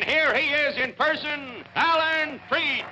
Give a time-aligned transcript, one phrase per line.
[0.00, 2.84] And here he is in person, Alan Freed.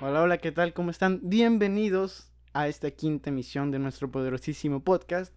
[0.00, 0.72] Hola, hola, ¿qué tal?
[0.72, 1.20] ¿Cómo están?
[1.22, 5.36] Bienvenidos a esta quinta emisión de nuestro poderosísimo podcast.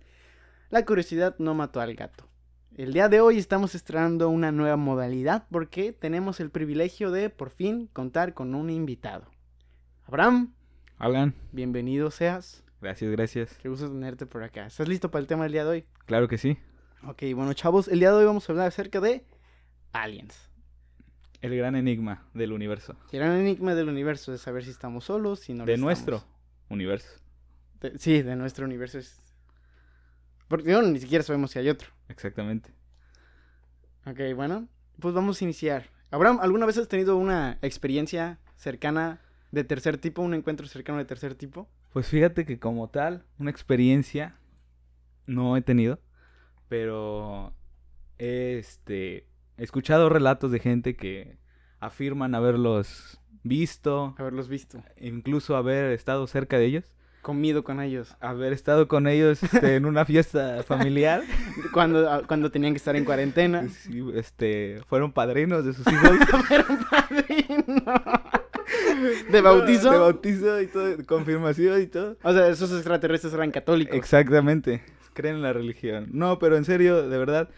[0.72, 2.28] La curiosidad no mató al gato.
[2.76, 7.52] El día de hoy estamos estrenando una nueva modalidad porque tenemos el privilegio de por
[7.52, 9.28] fin contar con un invitado.
[10.08, 10.56] Abraham,
[10.98, 12.63] Alan, bienvenido seas.
[12.84, 13.58] Gracias, gracias.
[13.62, 14.68] Qué gusto tenerte por acá.
[14.68, 15.86] ¿Estás listo para el tema del día de hoy?
[16.06, 16.58] Claro que sí.
[17.08, 19.26] Ok, bueno chavos, el día de hoy vamos a hablar acerca de
[19.92, 20.50] aliens.
[21.42, 22.96] El gran enigma del universo.
[23.12, 25.86] El gran enigma del universo es saber si estamos solos, si no lo de estamos.
[25.86, 26.24] nuestro
[26.70, 27.10] universo.
[27.82, 29.20] De- sí, de nuestro universo es...
[30.48, 31.90] Porque ni siquiera sabemos si hay otro.
[32.08, 32.72] Exactamente.
[34.06, 34.68] Ok, bueno,
[35.00, 35.90] pues vamos a iniciar.
[36.12, 39.20] Abraham, ¿alguna vez has tenido una experiencia cercana
[39.52, 41.68] de tercer tipo, un encuentro cercano de tercer tipo?
[41.94, 44.36] Pues fíjate que como tal, una experiencia
[45.28, 46.00] no he tenido,
[46.68, 47.54] pero
[48.18, 51.38] este, he escuchado relatos de gente que
[51.80, 56.84] afirman haberlos visto, Haberlos visto, incluso haber estado cerca de ellos,
[57.22, 61.22] comido con ellos, haber estado con ellos este, en una fiesta familiar,
[61.74, 63.68] cuando, ah, cuando tenían que estar en cuarentena.
[63.70, 66.10] Sí, este, fueron padrinos de sus hijos.
[66.50, 68.23] Era un padrino.
[69.32, 69.92] ¿De bautizo?
[69.92, 72.18] De bautizo y todo, de confirmación y todo.
[72.24, 73.96] O sea, esos extraterrestres eran católicos.
[73.96, 76.10] Exactamente, creen en la religión.
[76.12, 77.50] No, pero en serio, de verdad,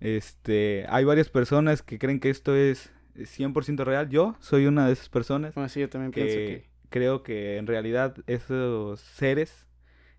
[0.00, 4.08] este, hay varias personas que creen que esto es 100% real.
[4.08, 7.66] Yo soy una de esas personas Bueno, sí, yo también pienso que creo que en
[7.66, 9.66] realidad esos seres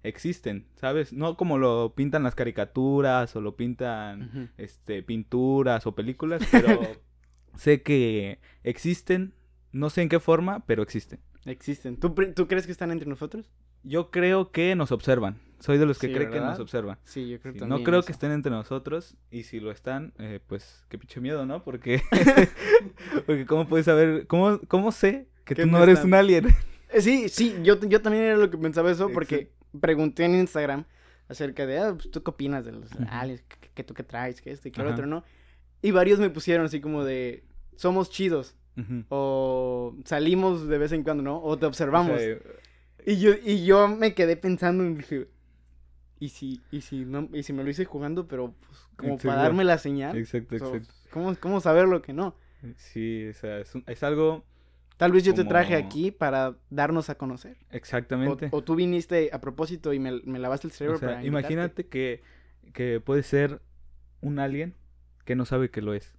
[0.03, 1.13] existen, ¿sabes?
[1.13, 6.79] No como lo pintan las caricaturas o lo pintan este, pinturas o películas, pero
[7.55, 9.33] sé que existen,
[9.71, 11.19] no sé en qué forma, pero existen.
[11.45, 11.97] Existen.
[11.97, 13.49] ¿Tú, ¿Tú crees que están entre nosotros?
[13.83, 15.39] Yo creo que nos observan.
[15.59, 16.97] Soy de los que Sí, cree que nos observan.
[17.03, 17.79] Sí, yo creo Sí, también.
[17.79, 18.05] no creo eso.
[18.07, 21.63] que estén entre nosotros y si lo están, eh, pues qué pinche miedo, ¿no?
[21.63, 22.01] Porque,
[23.25, 26.09] porque cómo puedes saber, cómo, cómo sé que Que tú no eres están.
[26.09, 26.47] un alien.
[26.89, 29.51] Eh, Sí, sí, yo, yo también era lo que pensaba eso porque
[29.81, 30.85] pregunté en Instagram
[31.27, 33.43] acerca de, ah, pues, ¿tú qué opinas de los aliens?
[33.47, 34.41] ¿Qué, qué tú qué traes?
[34.41, 35.23] ¿Qué esto y qué lo otro, no?
[35.81, 37.43] Y varios me pusieron así como de,
[37.75, 38.55] somos chidos
[39.09, 41.41] O salimos de vez en cuando, ¿no?
[41.41, 42.11] O te observamos.
[42.15, 42.37] O sea,
[43.05, 45.27] y, yo, y yo me quedé pensando y dije,
[46.19, 49.29] ¿y si, y si, no, y si me lo hice jugando, pero pues, como Exacto.
[49.29, 50.17] para darme la señal?
[50.17, 50.93] exacto, exacto.
[51.11, 52.35] ¿cómo, ¿Cómo saber lo que no?
[52.75, 54.43] Sí, o sea, es, un- es algo
[54.97, 57.55] Tal vez yo te traje aquí para darnos a conocer.
[57.69, 58.49] Exactamente.
[58.51, 61.85] o tú viniste a propósito y me, me lavaste el cerebro O sea, para imagínate
[61.85, 62.23] que,
[62.73, 63.61] que puede ser
[64.21, 64.73] un alien
[65.23, 66.15] que no sabe que lo es.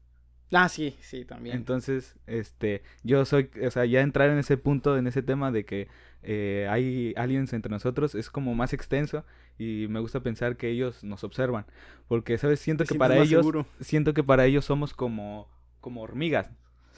[0.52, 1.56] Ah, sí, sí, también.
[1.56, 5.64] Entonces, este, yo soy, o sea, ya entrar en ese punto, en ese tema de
[5.64, 5.88] que
[6.22, 9.24] eh, hay aliens entre nosotros, es como más extenso
[9.58, 11.66] y me gusta pensar que ellos nos observan,
[12.08, 12.60] porque, ¿sabes?
[12.60, 13.66] Siento que para ellos, seguro.
[13.80, 15.48] siento que para ellos somos como,
[15.80, 16.50] como hormigas,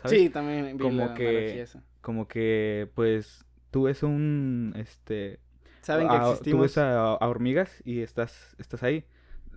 [0.03, 0.19] ¿sabes?
[0.21, 1.67] Sí, también vi Como la que-.
[2.01, 5.39] Como que, pues, tú ves un, este,
[5.83, 6.63] Saben que a- tú existimos.
[6.63, 9.05] ves a, a hormigas y estás, estás ahí,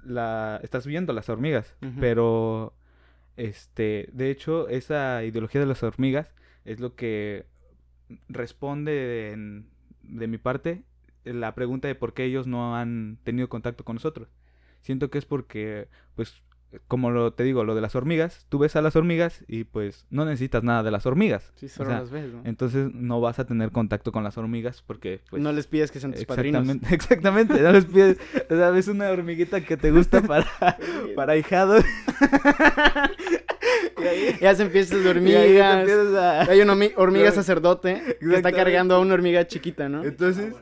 [0.04, 2.74] la, estás viendo las hormigas, pero,
[3.38, 6.34] este, de hecho, esa ideología de las hormigas
[6.66, 7.46] es lo que
[8.30, 9.68] responde en-
[10.04, 10.84] de mi parte
[11.24, 14.30] la pregunta de por qué ellos no han tenido contacto con nosotros.
[14.82, 16.44] Siento que es porque, pues,
[16.88, 20.06] como lo, te digo, lo de las hormigas, tú ves a las hormigas y pues
[20.10, 21.52] no necesitas nada de las hormigas.
[21.56, 22.42] Sí, O solo sea, las ves, ¿no?
[22.46, 26.00] Entonces no vas a tener contacto con las hormigas porque pues no les pides que
[26.00, 26.62] sean tus padrinos.
[26.64, 26.96] Exactamente,
[27.54, 28.18] exactamente, no les pides,
[28.50, 30.48] o sea, ves una hormiguita que te gusta para,
[31.16, 31.78] para ahijado.
[34.02, 35.90] y ahí, Ya se empiezan y hormigas.
[36.16, 38.56] a- Hay una hormi- hormiga sacerdote que está Exactamente.
[38.58, 40.04] cargando a una hormiga chiquita, ¿no?
[40.04, 40.54] Entonces,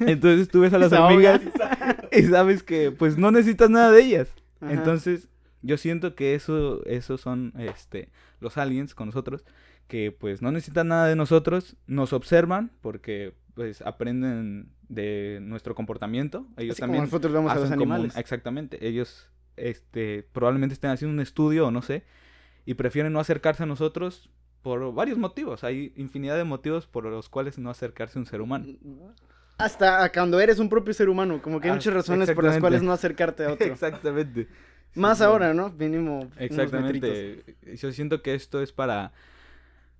[0.00, 1.40] entonces tú ves a las hormigas
[2.12, 4.28] y sabes que pues no necesitas nada de ellas.
[4.60, 4.72] Ajá.
[4.72, 5.28] Entonces,
[5.62, 8.10] yo siento que eso, esos son este,
[8.40, 9.44] los aliens con nosotros,
[9.88, 16.46] que pues no necesitan nada de nosotros, nos observan porque pues aprenden de nuestro comportamiento.
[16.56, 18.16] Ellos Así como también nosotros vemos a los hacen un- animales.
[18.16, 18.86] exactamente.
[18.86, 22.04] Ellos este, probablemente estén haciendo un estudio o no sé,
[22.64, 24.30] y prefieren no acercarse a nosotros
[24.62, 25.64] por varios motivos.
[25.64, 28.66] Hay infinidad de motivos por los cuales no acercarse a un ser humano.
[29.58, 32.58] Hasta cuando eres un propio ser humano, como que hay Ah, muchas razones por las
[32.58, 33.66] cuales no acercarte a otro.
[33.66, 34.48] Exactamente.
[34.94, 35.70] Más ahora, ¿no?
[35.70, 36.20] Mínimo.
[36.20, 36.32] unos.
[36.40, 37.44] Exactamente.
[37.76, 39.12] Yo siento que esto es para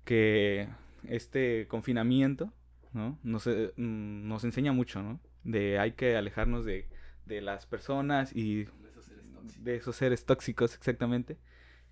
[0.05, 0.67] que
[1.07, 2.51] este confinamiento,
[2.93, 3.17] ¿no?
[3.23, 5.19] Nos, eh, mm, nos enseña mucho, ¿no?
[5.43, 6.87] De hay que alejarnos de,
[7.25, 8.67] de las personas y
[9.59, 11.37] de esos seres tóxicos, exactamente.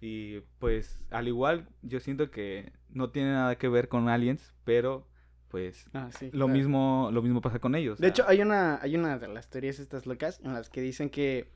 [0.02, 5.08] Y pues al igual yo siento que no tiene nada que ver con aliens, pero
[5.50, 6.48] pues Ah, sí, lo claro.
[6.50, 8.00] mismo lo mismo pasa con ellos.
[8.00, 10.70] o De sea, hecho, hay una, hay una de las teorías estas locas en las
[10.70, 11.50] que dicen que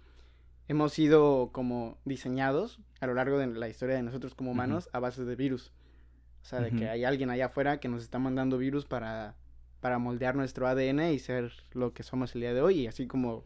[0.67, 4.99] hemos sido como diseñados a lo largo de la historia de nosotros como humanos a
[4.99, 5.71] base de virus.
[6.41, 9.35] O sea, de que hay alguien allá afuera que nos está mandando virus para,
[9.79, 12.79] para moldear nuestro ADN y ser lo que somos el día de hoy.
[12.79, 13.43] Y así como,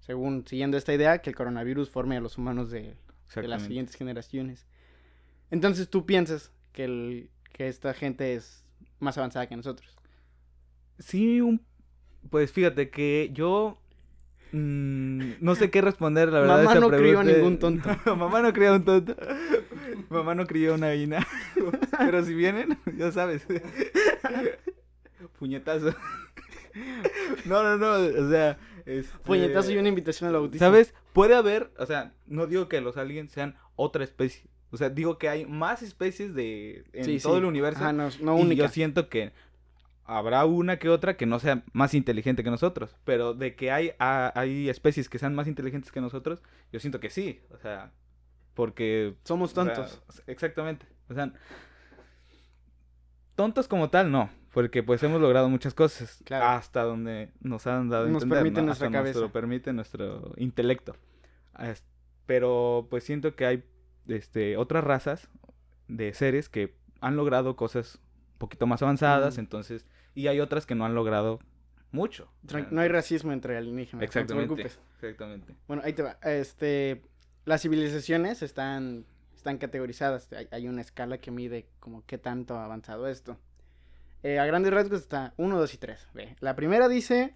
[0.00, 2.96] según siguiendo esta idea, que el coronavirus forme a los humanos de,
[3.36, 4.66] de las siguientes generaciones.
[5.52, 8.63] Entonces tú piensas que, el, que esta gente es
[9.04, 9.96] más avanzada que nosotros.
[10.98, 11.64] Sí, un...
[12.30, 13.78] pues fíjate que yo
[14.52, 16.60] mm, no sé qué responder, la verdad.
[16.60, 17.88] a Mamá no crió a ningún tonto.
[18.16, 19.16] Mamá no crió a un tonto.
[20.08, 21.26] Mamá no crió una gallina.
[21.98, 23.46] Pero si vienen, ya sabes.
[25.38, 25.94] Puñetazo.
[27.44, 28.58] No, no, no, o sea...
[28.84, 30.66] este, Puñetazo y una invitación al bautismo.
[30.66, 30.94] ¿Sabes?
[31.12, 34.50] Puede haber, o sea, no digo que los aliens sean otra especie.
[34.74, 37.38] O sea, digo que hay más especies de en Sí, todo sí.
[37.38, 37.80] el universo.
[37.82, 39.32] Ajá, no, no y yo siento que
[40.04, 42.94] habrá una que otra que no sea más inteligente que nosotros.
[43.04, 46.42] Pero de que hay, ha- hay especies que sean más inteligentes que nosotros,
[46.72, 47.40] yo siento que sí.
[47.50, 47.92] O sea,
[48.54, 49.14] porque...
[49.24, 50.02] Somos o sea, tontos.
[50.26, 50.86] exactamente.
[51.08, 51.32] O sea,
[53.36, 54.30] tontos como tal, no.
[54.52, 56.20] Porque pues hemos logrado muchas cosas.
[56.24, 56.46] Claro.
[56.46, 58.66] Hasta donde nos han dado Nos entender, permite ¿no?
[58.66, 59.18] nuestra Hasta cabeza.
[59.20, 60.94] Nos lo permite nuestro intelecto.
[62.26, 63.64] Pero pues siento que hay
[64.08, 65.28] este, otras razas
[65.88, 68.00] de seres que han logrado cosas
[68.34, 69.40] un poquito más avanzadas, Mm.
[69.40, 71.38] entonces, y hay otras que no han logrado
[71.92, 72.28] mucho.
[72.46, 74.00] Tran- sea, no hay racismo entre alienígenas.
[74.00, 74.48] No Exactamente.
[74.48, 74.80] te preocupes.
[75.00, 75.54] Exactamente.
[75.68, 76.18] Bueno, ahí te va.
[76.22, 77.02] Este,
[77.44, 80.32] las civilizaciones están, están categorizadas.
[80.32, 83.38] Hay, hay una escala que mide como qué tanto ha avanzado esto.
[84.22, 86.08] Eh, a grandes rasgos está 1, 2 y 3.
[86.14, 87.34] Ve, La primera dice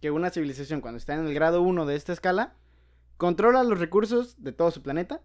[0.00, 2.54] que una civilización cuando está en el grado 1 de esta escala
[3.18, 5.20] controla los recursos de todo su planeta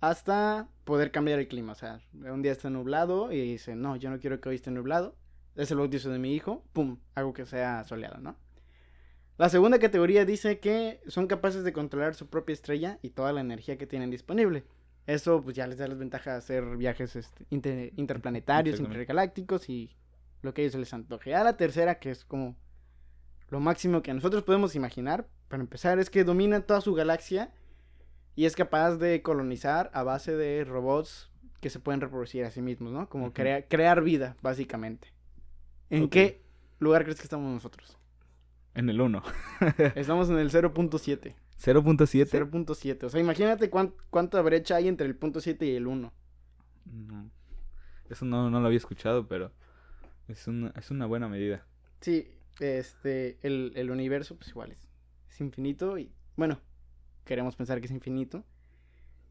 [0.00, 1.72] Hasta poder cambiar el clima.
[1.72, 4.70] O sea, un día está nublado y dice, no, yo no quiero que hoy esté
[4.70, 5.16] nublado.
[5.56, 6.64] Es el bautizo de mi hijo.
[6.72, 8.36] Pum, hago que sea soleado, ¿no?
[9.36, 13.40] La segunda categoría dice que son capaces de controlar su propia estrella y toda la
[13.40, 14.64] energía que tienen disponible.
[15.06, 19.96] Eso pues ya les da las ventajas de hacer viajes este, inter- interplanetarios, intergalácticos y
[20.42, 21.34] lo que a ellos se les antoje.
[21.34, 22.56] A la tercera, que es como
[23.48, 27.52] lo máximo que nosotros podemos imaginar, para empezar, es que domina toda su galaxia
[28.38, 31.28] y es capaz de colonizar a base de robots
[31.60, 33.08] que se pueden reproducir a sí mismos, ¿no?
[33.08, 35.08] Como crea- crear vida, básicamente.
[35.90, 36.40] ¿En qué
[36.78, 37.98] lugar crees que estamos nosotros?
[38.74, 39.22] En el 1.
[39.96, 41.34] Estamos en el 0.7.
[41.60, 42.28] 0.7.
[42.30, 43.04] 0.7.
[43.06, 46.12] O sea, imagínate cuán- cuánta brecha hay entre el punto 7 y el 1.
[46.84, 47.30] No.
[48.08, 49.52] Eso no, no lo había escuchado, pero
[50.28, 51.66] es una, es una buena medida.
[52.00, 52.30] Sí,
[52.60, 54.88] este, el, el universo, pues igual es,
[55.28, 56.60] es infinito y, bueno,
[57.28, 58.44] queremos pensar que es infinito.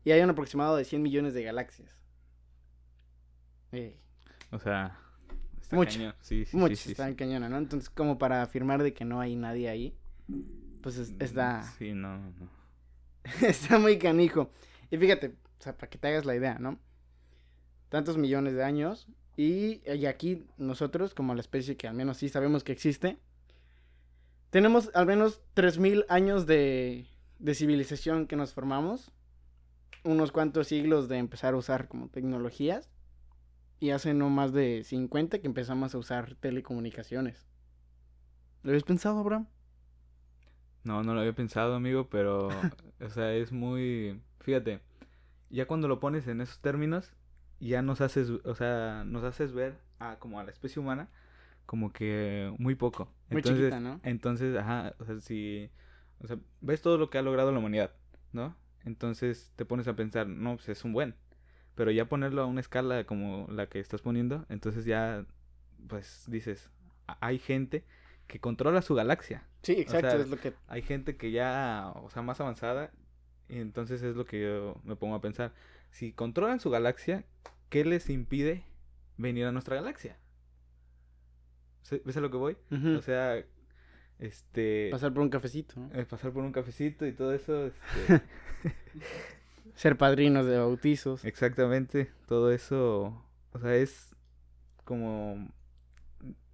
[0.06, 1.90] Y hay un aproximado de 100 millones de galaxias.
[4.52, 4.98] O sea,
[5.62, 5.98] está Mucho.
[5.98, 6.16] cañón.
[6.22, 7.16] Sí, sí, sí, están sí.
[7.18, 7.58] cañona, ¿no?
[7.58, 9.98] Entonces, como para afirmar de que no hay nadie ahí,
[10.82, 12.50] pues es- está, Sí, no, no, no.
[13.48, 14.52] está muy canijo.
[14.90, 16.80] Y fíjate, o sea, para que te hagas la idea, ¿no?
[17.90, 22.30] Tantos millones de años y, y aquí nosotros, como la especie que al menos sí
[22.30, 23.18] sabemos que existe,
[24.50, 27.06] tenemos al menos 3.000 años de,
[27.40, 29.12] de civilización que nos formamos,
[30.04, 32.90] unos cuantos siglos de empezar a usar como tecnologías
[33.80, 37.48] y hace no más de 50 que empezamos a usar telecomunicaciones.
[38.64, 39.48] ¿Lo habías pensado, Abraham?
[40.84, 42.48] No, no lo había pensado, amigo, pero,
[43.02, 44.82] o sea, es muy, fíjate,
[45.50, 47.14] ya cuando lo pones en esos términos,
[47.60, 51.10] ya nos haces, o sea, nos haces ver a, como a la especie humana
[51.68, 53.12] como que muy poco.
[53.30, 54.00] Muy entonces, chiquita, ¿no?
[54.04, 55.70] Entonces, ajá, o sea, si,
[56.22, 57.94] o sea, ves todo lo que ha logrado la humanidad,
[58.34, 58.56] ¿no?
[58.86, 61.16] Entonces te pones a pensar, no, pues es un buen,
[61.76, 65.26] pero ya ponerlo a una escala como la que estás poniendo, entonces ya,
[65.88, 66.70] pues dices,
[67.08, 67.84] "A- hay gente
[68.28, 69.46] que controla su galaxia.
[69.64, 70.54] Sí, exacto, sea, es lo que...
[70.68, 72.92] Hay gente que ya, o sea, más avanzada,
[73.50, 75.54] y entonces es lo que yo me pongo a pensar.
[75.92, 77.26] Si controlan su galaxia,
[77.70, 78.64] ¿qué les impide
[79.18, 80.18] venir a nuestra galaxia?
[81.84, 82.58] ¿Se- ¿Ves a lo que voy?
[82.98, 83.44] O sea,
[84.20, 84.90] este...
[84.92, 85.90] Pasar por un cafecito, ¿no?
[85.94, 87.68] eh, pasar por un cafecito y todo eso.
[87.68, 88.22] este,
[89.76, 91.24] Ser padrinos de bautizos.
[91.24, 94.16] exactamente, todo eso, o sea, es
[94.84, 95.52] como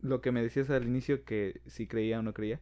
[0.01, 2.59] lo que me decías al inicio que si creía o no creía.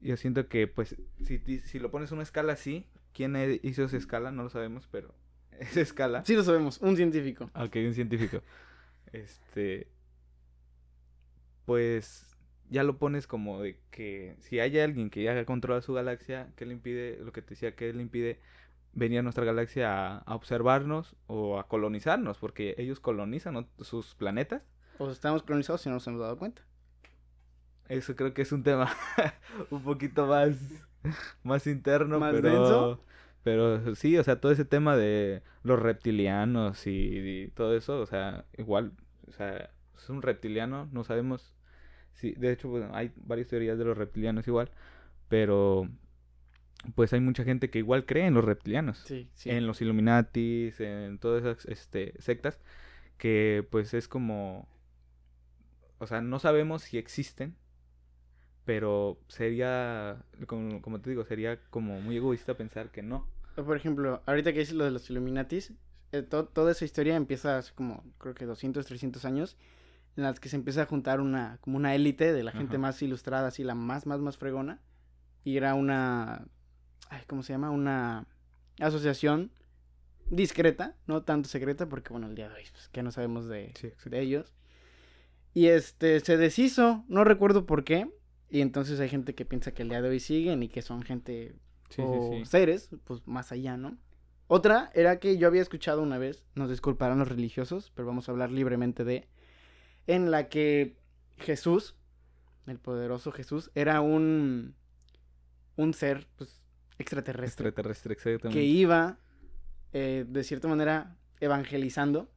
[0.00, 4.30] Yo siento que, pues, si, si lo pones una escala así, ¿quién hizo esa escala?
[4.30, 5.14] No lo sabemos, pero
[5.58, 6.24] esa escala.
[6.24, 7.50] Sí lo sabemos, un científico.
[7.54, 8.42] Ok, un científico.
[9.12, 9.88] Este.
[11.66, 12.37] Pues
[12.70, 16.66] ya lo pones como de que si hay alguien que ya controla su galaxia, ¿qué
[16.66, 17.18] le impide?
[17.24, 18.40] Lo que te decía, ¿qué le impide
[18.92, 22.38] venir a nuestra galaxia a, a observarnos o a colonizarnos?
[22.38, 24.62] Porque ellos colonizan sus planetas
[24.98, 26.62] O estamos colonizados y no nos hemos dado cuenta.
[27.88, 28.90] Eso creo que es un tema
[29.70, 30.56] un poquito más,
[31.42, 33.04] más interno, ¿Más pero, denso?
[33.42, 38.06] pero sí, o sea, todo ese tema de los reptilianos y, y todo eso, o
[38.06, 38.92] sea, igual,
[39.28, 41.54] o sea, es un reptiliano, no sabemos
[42.14, 44.70] si, de hecho, bueno, hay varias teorías de los reptilianos igual,
[45.28, 45.88] pero
[46.94, 49.50] pues hay mucha gente que igual cree en los reptilianos, Sí, sí.
[49.50, 52.60] en los Illuminatis, en todas esas este, sectas,
[53.18, 54.68] que pues es como,
[55.98, 57.56] o sea, no sabemos si existen,
[58.64, 63.26] pero sería, como, como te digo, sería como muy egoísta pensar que no.
[63.56, 65.72] Por ejemplo, ahorita que dices lo de los Illuminatis,
[66.12, 69.56] eh, to- toda esa historia empieza hace como, creo que 200, 300 años,
[70.16, 72.82] en las que se empieza a juntar una, como una élite de la gente Ajá.
[72.82, 74.80] más ilustrada, así la más, más, más fregona.
[75.44, 76.46] Y era una,
[77.08, 77.70] ay, ¿cómo se llama?
[77.70, 78.26] Una
[78.80, 79.52] asociación
[80.30, 83.72] discreta, no tanto secreta, porque bueno, el día de hoy, pues, que no sabemos de,
[84.04, 84.52] de ellos.
[85.54, 88.10] Y este, se deshizo, no recuerdo por qué.
[88.50, 91.02] Y entonces hay gente que piensa que el día de hoy siguen y que son
[91.02, 91.54] gente
[91.90, 92.44] Sí, o sí.
[92.44, 93.96] seres, pues más allá, ¿no?
[94.46, 98.32] Otra era que yo había escuchado una vez, nos disculparán los religiosos, pero vamos a
[98.32, 99.28] hablar libremente de,
[100.08, 100.96] en la que
[101.36, 101.94] Jesús,
[102.66, 104.74] el poderoso Jesús, era un,
[105.76, 106.60] un ser, pues,
[106.98, 108.58] extraterrestre, Extraterrestre, exactamente.
[108.58, 109.18] que iba,
[109.92, 112.28] eh, de cierta manera, evangelizando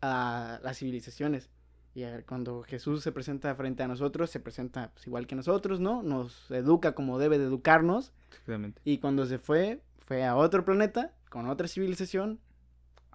[0.00, 1.48] a las civilizaciones.
[1.94, 5.78] Y a- cuando Jesús se presenta frente a nosotros, se presenta pues, igual que nosotros,
[5.78, 6.02] ¿no?
[6.02, 8.12] Nos educa como debe de educarnos.
[8.30, 8.80] Exactamente.
[8.84, 12.40] Y cuando se fue, fue a otro planeta, con otra civilización.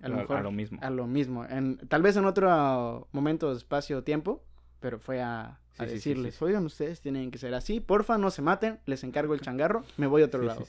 [0.01, 0.43] A lo A- a mejor.
[0.43, 0.79] lo mismo.
[0.81, 1.45] A lo mismo.
[1.45, 4.43] En, tal vez en otro momento, espacio, tiempo.
[4.79, 6.45] Pero fue a, Sí, decirles, sí, sí.
[6.45, 7.79] oigan, ustedes tienen que ser así.
[7.79, 8.79] Porfa, no se maten.
[8.85, 9.83] Les encargo el changarro.
[9.97, 10.65] Me voy a otro lado.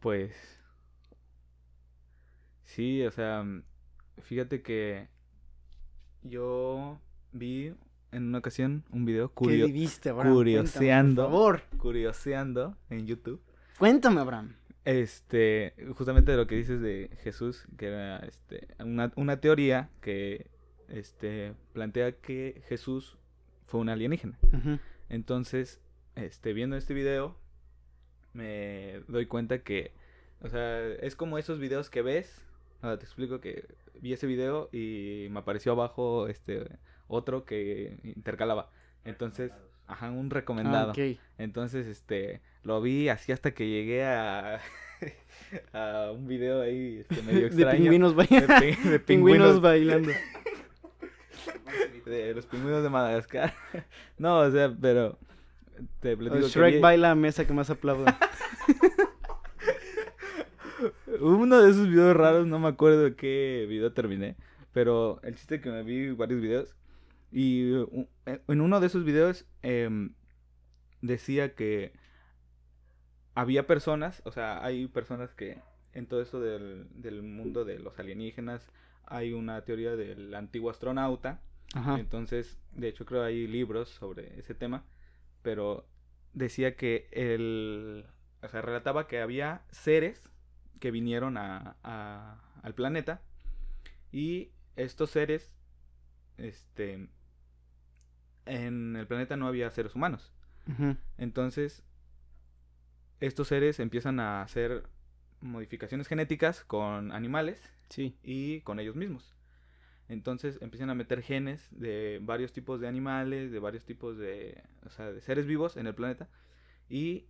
[0.00, 0.32] Pues.
[2.64, 3.44] Sí, o sea,
[4.22, 5.08] fíjate que
[6.22, 7.00] yo
[7.32, 7.72] vi
[8.12, 10.34] en una ocasión un video ¿Qué curio- viviste, Abraham?
[10.34, 11.22] curioseando.
[11.24, 11.78] Cuéntame, por favor.
[11.78, 13.42] curioseando en YouTube.
[13.78, 14.54] Cuéntame, Abraham.
[14.88, 20.46] Este, justamente de lo que dices de Jesús, que era este, una, una teoría que
[20.88, 23.18] este, plantea que Jesús
[23.66, 24.38] fue un alienígena.
[25.10, 25.78] Entonces,
[26.14, 27.36] este, viendo este video,
[28.32, 29.92] me doy cuenta que,
[30.40, 32.40] o sea, es como esos videos que ves.
[32.80, 33.66] Ahora te explico que
[34.00, 36.66] vi ese video y me apareció abajo este
[37.08, 38.70] otro que intercalaba.
[39.04, 39.52] Entonces,
[39.88, 40.90] ajá, un Ah, recomendado.
[40.92, 40.98] ok.
[41.38, 44.60] Entonces, este, lo vi así hasta que llegué a,
[45.72, 47.78] a un video ahí este, medio De extraño.
[47.78, 48.54] pingüinos, de, bailando.
[48.60, 50.10] pi- de pingüinos pingüinos bailando.
[52.06, 53.54] de los pingüinos de Madagascar.
[54.16, 55.18] No, o sea, pero
[56.00, 58.18] te platico Shrek baila mesa que más aplauda.
[61.20, 64.36] uno de esos videos raros, no me acuerdo qué video terminé,
[64.72, 66.74] pero el chiste que me vi varios videos
[67.30, 70.14] y u- en uno de esos videos em,
[71.02, 71.92] decía que
[73.34, 75.58] había personas, o sea, hay personas que
[75.92, 78.68] en todo eso del, del mundo de los alienígenas
[79.06, 81.40] hay una teoría del antiguo astronauta
[81.74, 81.98] Ajá.
[81.98, 84.84] entonces, de hecho creo hay libros sobre ese tema,
[85.42, 85.86] pero
[86.34, 88.06] decía que el,
[88.42, 90.30] o sea, relataba que había seres
[90.80, 93.22] que vinieron a, a- al planeta
[94.12, 95.50] y estos seres,
[96.38, 97.08] este,
[98.48, 100.32] en el planeta no había seres humanos.
[101.16, 101.82] Entonces,
[103.20, 104.84] estos seres empiezan a hacer
[105.40, 108.16] modificaciones genéticas con animales Sí.
[108.22, 109.34] y con ellos mismos.
[110.08, 114.90] Entonces empiezan a meter genes de varios tipos de animales, de varios tipos de, o
[114.90, 116.28] sea, de seres vivos en el planeta
[116.88, 117.26] y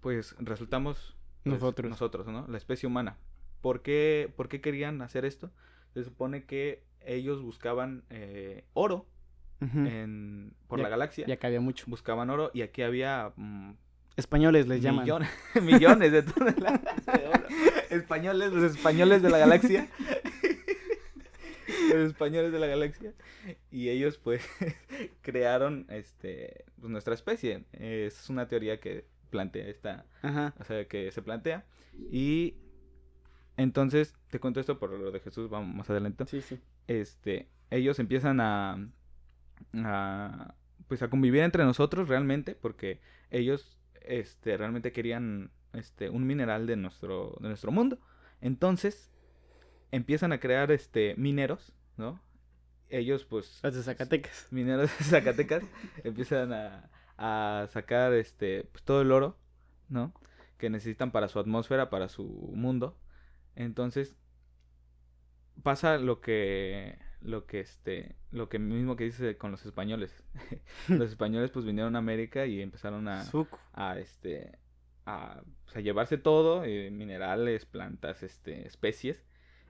[0.00, 1.90] pues resultamos pues, Nosotros.
[1.90, 2.46] nosotros, ¿no?
[2.48, 3.16] La especie humana.
[3.60, 5.50] ¿Por qué, por qué querían hacer esto?
[5.94, 9.06] Se supone que ellos buscaban eh, oro
[9.62, 11.26] En, por la galaxia.
[11.26, 11.84] Ya cabía mucho.
[11.86, 13.72] Buscaban oro y aquí había mm,
[14.16, 15.04] Españoles les llaman.
[15.04, 15.30] millones,
[15.62, 17.46] millones de toneladas de oro.
[17.90, 19.88] Españoles, los españoles de la galaxia.
[21.88, 23.12] los españoles de la galaxia.
[23.70, 24.42] Y ellos, pues,
[25.22, 27.64] crearon este pues, nuestra especie.
[27.72, 30.06] Es una teoría que plantea esta.
[30.22, 30.54] Ajá.
[30.58, 31.64] O sea, que se plantea.
[32.10, 32.56] Y
[33.56, 36.58] entonces, te cuento esto por lo de Jesús, vamos más adelante Sí, sí.
[36.86, 38.88] este, ellos empiezan a,
[39.74, 40.54] a,
[40.88, 43.00] pues a convivir entre nosotros realmente, porque
[43.30, 47.98] ellos, este, realmente querían, este, un mineral de nuestro, de nuestro mundo.
[48.40, 49.10] Entonces,
[49.90, 52.20] empiezan a crear, este, mineros, ¿no?
[52.88, 54.48] Ellos, pues, Los de Zacatecas.
[54.50, 55.64] mineros de Zacatecas
[56.04, 59.38] empiezan a, a sacar este pues, todo el oro,
[59.88, 60.12] ¿no?
[60.58, 62.98] Que necesitan para su atmósfera, para su mundo.
[63.54, 64.16] Entonces
[65.62, 70.24] pasa lo que lo que este lo que mismo que dice con los españoles.
[70.88, 73.24] Los españoles pues vinieron a América y empezaron a,
[73.72, 74.58] a este
[75.06, 79.24] a, pues, a llevarse todo eh, minerales plantas este especies.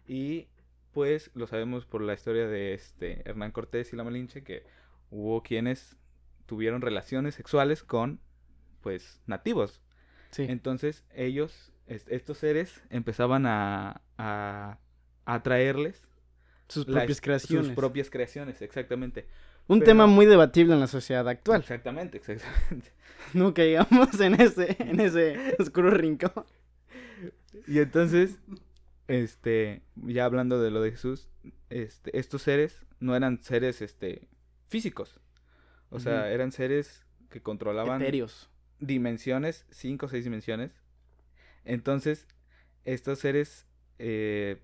[0.06, 0.48] Y
[0.92, 4.64] pues lo sabemos por la historia de este Hernán Cortés y la Malinche que
[5.10, 5.96] hubo quienes
[6.46, 8.20] tuvieron relaciones sexuales con
[8.82, 9.80] pues nativos.
[10.30, 10.46] Sí.
[10.48, 14.78] entonces ellos est- estos seres empezaban a a
[15.26, 16.06] atraerles
[16.72, 17.66] sus propias creaciones.
[17.66, 19.26] sus propias creaciones exactamente
[19.68, 21.60] Un pero- tema muy debatible en la sociedad actual.
[21.60, 22.92] exactamente exactamente
[23.34, 26.44] No caigamos en ese, en ese oscuro rincón.
[27.66, 28.38] Y entonces,
[29.08, 31.28] este, ya hablando de lo de Jesús,
[31.70, 34.28] este, estos seres no eran seres, este,
[34.68, 35.20] físicos.
[35.90, 38.02] O sea, eran seres que controlaban
[38.80, 40.72] dimensiones, cinco o seis dimensiones.
[41.64, 42.26] Entonces,
[42.84, 43.66] estos seres
[43.98, 44.58] eh,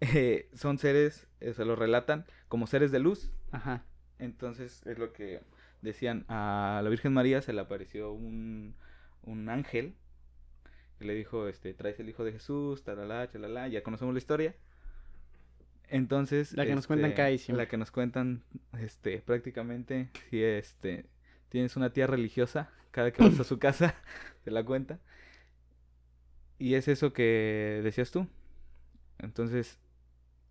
[0.00, 3.30] eh, son seres, eh, se los relatan como seres de luz.
[3.52, 3.84] Ajá.
[4.18, 5.40] Entonces, es lo que
[5.82, 8.74] decían, a la Virgen María se le apareció un,
[9.22, 9.94] un ángel
[10.98, 14.54] que le dijo, este, traes el Hijo de Jesús, talala, chalala, ya conocemos la historia.
[15.88, 17.64] Entonces, La que nos cuentan este, diciembre.
[17.64, 18.42] La que nos cuentan,
[18.80, 21.06] este, prácticamente, si este,
[21.48, 23.94] tienes una tía religiosa, cada que vas a su casa,
[24.44, 24.98] te la cuenta.
[26.58, 28.26] Y es eso que decías tú.
[29.18, 29.78] Entonces,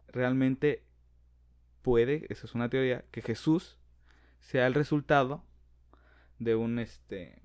[0.07, 0.83] realmente
[1.81, 3.77] puede, eso es una teoría, que Jesús
[4.39, 5.43] sea el resultado
[6.39, 7.41] de un este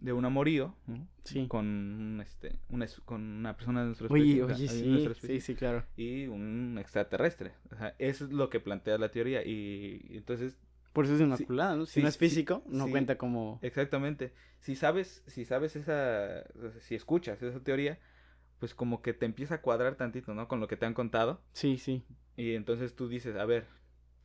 [0.00, 1.06] de un amorío ¿no?
[1.24, 1.46] Sí.
[1.46, 5.20] con un, este una con una persona de nuestra Oye, especie, oye, sí, nuestra sí,
[5.20, 5.84] especie, sí, claro.
[5.96, 10.56] y un extraterrestre o sea, eso es lo que plantea la teoría y, y entonces
[10.92, 11.86] Por eso es inmaculada, ¿no?
[11.86, 13.58] Si sí, no es sí, físico, no cuenta como...
[13.62, 16.44] exactamente si sabes si sabes esa
[16.80, 17.98] si escuchas esa teoría
[18.62, 21.40] pues como que te empieza a cuadrar tantito no con lo que te han contado
[21.52, 22.04] Sí, sí.
[22.36, 23.66] Y entonces tú dices, a ver,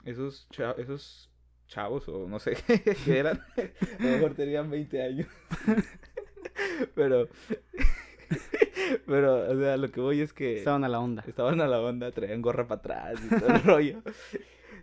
[0.05, 1.31] esos, cha- esos
[1.65, 2.55] chavos, o no sé
[3.05, 3.41] qué eran,
[3.99, 5.27] a lo mejor tenían 20 años.
[6.93, 7.27] pero,
[9.07, 11.23] pero, o sea, lo que voy es que Estaban a la onda.
[11.27, 14.03] estaban a la onda, traían gorra para atrás y todo el rollo.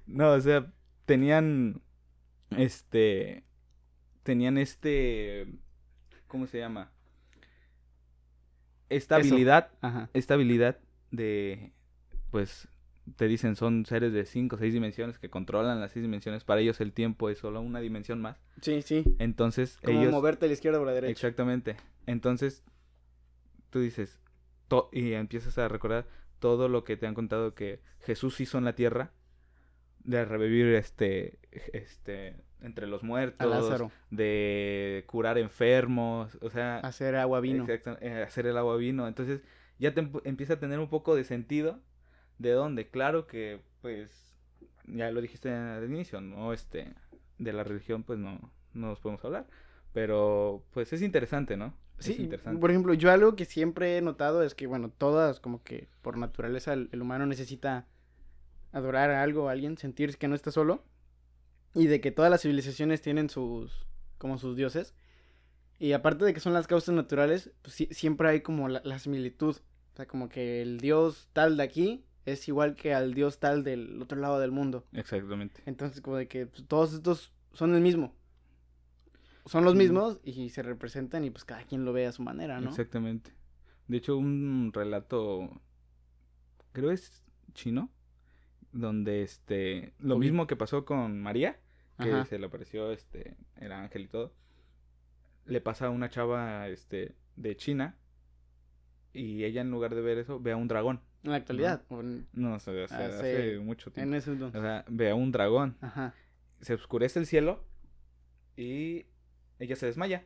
[0.09, 0.73] No, o sea,
[1.07, 1.81] tenían,
[2.57, 3.45] este,
[4.25, 5.47] tenían este,
[6.27, 6.91] ¿cómo se llama?
[8.97, 9.29] Esta Eso.
[9.35, 10.09] habilidad Ajá.
[10.15, 10.79] esta habilidad
[11.11, 11.73] de,
[12.31, 12.69] pues,
[13.17, 16.45] te dicen, son seres de 5 o 6 dimensiones que controlan las 6 dimensiones.
[16.45, 18.39] Para ellos el tiempo es solo una dimensión más.
[18.63, 19.05] Sí, sí.
[19.19, 20.13] Entonces, Como ellos...
[20.13, 21.11] moverte a la izquierda o a la derecha.
[21.13, 21.77] Exactamente.
[22.07, 22.63] Entonces,
[23.71, 24.19] tú dices,
[24.69, 26.07] to- y empiezas a recordar
[26.39, 29.13] todo lo que te han contado que Jesús hizo en la tierra,
[30.03, 31.39] de revivir este,
[31.73, 36.79] este, entre los muertos, de curar enfermos, o sea...
[36.79, 37.65] Hacer agua vino.
[37.65, 39.07] Exacto, eh, hacer el agua vino.
[39.07, 39.43] Entonces
[39.79, 41.79] ya te emp- empieza a tener un poco de sentido.
[42.39, 42.89] ¿De dónde?
[42.89, 44.35] Claro que, pues,
[44.87, 46.53] ya lo dijiste al inicio, ¿no?
[46.53, 46.93] Este,
[47.39, 49.47] de la religión, pues no, no nos podemos hablar.
[49.93, 51.75] Pero, pues es interesante, ¿no?
[51.99, 52.59] Es Sí, interesante.
[52.61, 56.17] por ejemplo, yo algo que siempre he notado es que, bueno, todas, como que por
[56.17, 57.87] naturaleza, el, el humano necesita
[58.73, 60.83] adorar a algo, a alguien, sentir que no está solo.
[61.75, 63.87] Y de que todas las civilizaciones tienen sus,
[64.19, 64.95] como sus dioses.
[65.79, 69.57] Y aparte de que son las causas naturales, pues siempre hay como la, la similitud.
[69.93, 73.65] O sea, como que el dios tal de aquí es igual que al dios tal
[73.65, 74.87] del otro lado del mundo.
[74.93, 75.63] Exactamente.
[75.67, 78.15] Entonces, como de que pues, todos estos son el mismo.
[79.47, 79.79] Son los Mm.
[79.79, 82.71] mismos y se representan y pues cada quien lo ve a su manera, ¿no?
[82.71, 83.33] Exactamente.
[83.89, 85.51] De hecho, un relato,
[86.73, 87.91] creo es chino,
[88.73, 91.61] donde este, lo mismo que pasó con María,
[91.99, 92.25] que Ajá.
[92.25, 94.33] se le apareció este, el ángel y todo,
[95.47, 97.97] le pasa a una chava este, de China
[99.13, 101.01] y ella en lugar de ver eso ve a un dragón.
[101.23, 101.83] En la actualidad.
[101.91, 104.17] en, No, o sea, hace, Hace- hace mucho en tiempo.
[104.17, 104.61] ese entonces.
[104.61, 105.77] O sea, ve a un dragón.
[105.81, 106.15] Ajá.
[106.61, 107.65] Se oscurece el cielo
[108.57, 109.07] y
[109.59, 110.25] ella se desmaya.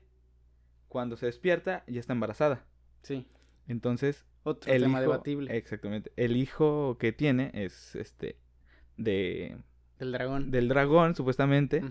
[0.89, 2.65] Cuando se despierta, ya está embarazada.
[3.03, 3.27] Sí.
[3.67, 5.57] Entonces, Otro el tema hijo, debatible.
[5.57, 6.13] Exactamente.
[6.17, 8.39] El hijo que tiene es este
[8.97, 9.59] de
[9.99, 10.51] del dragón.
[10.51, 11.83] del dragón supuestamente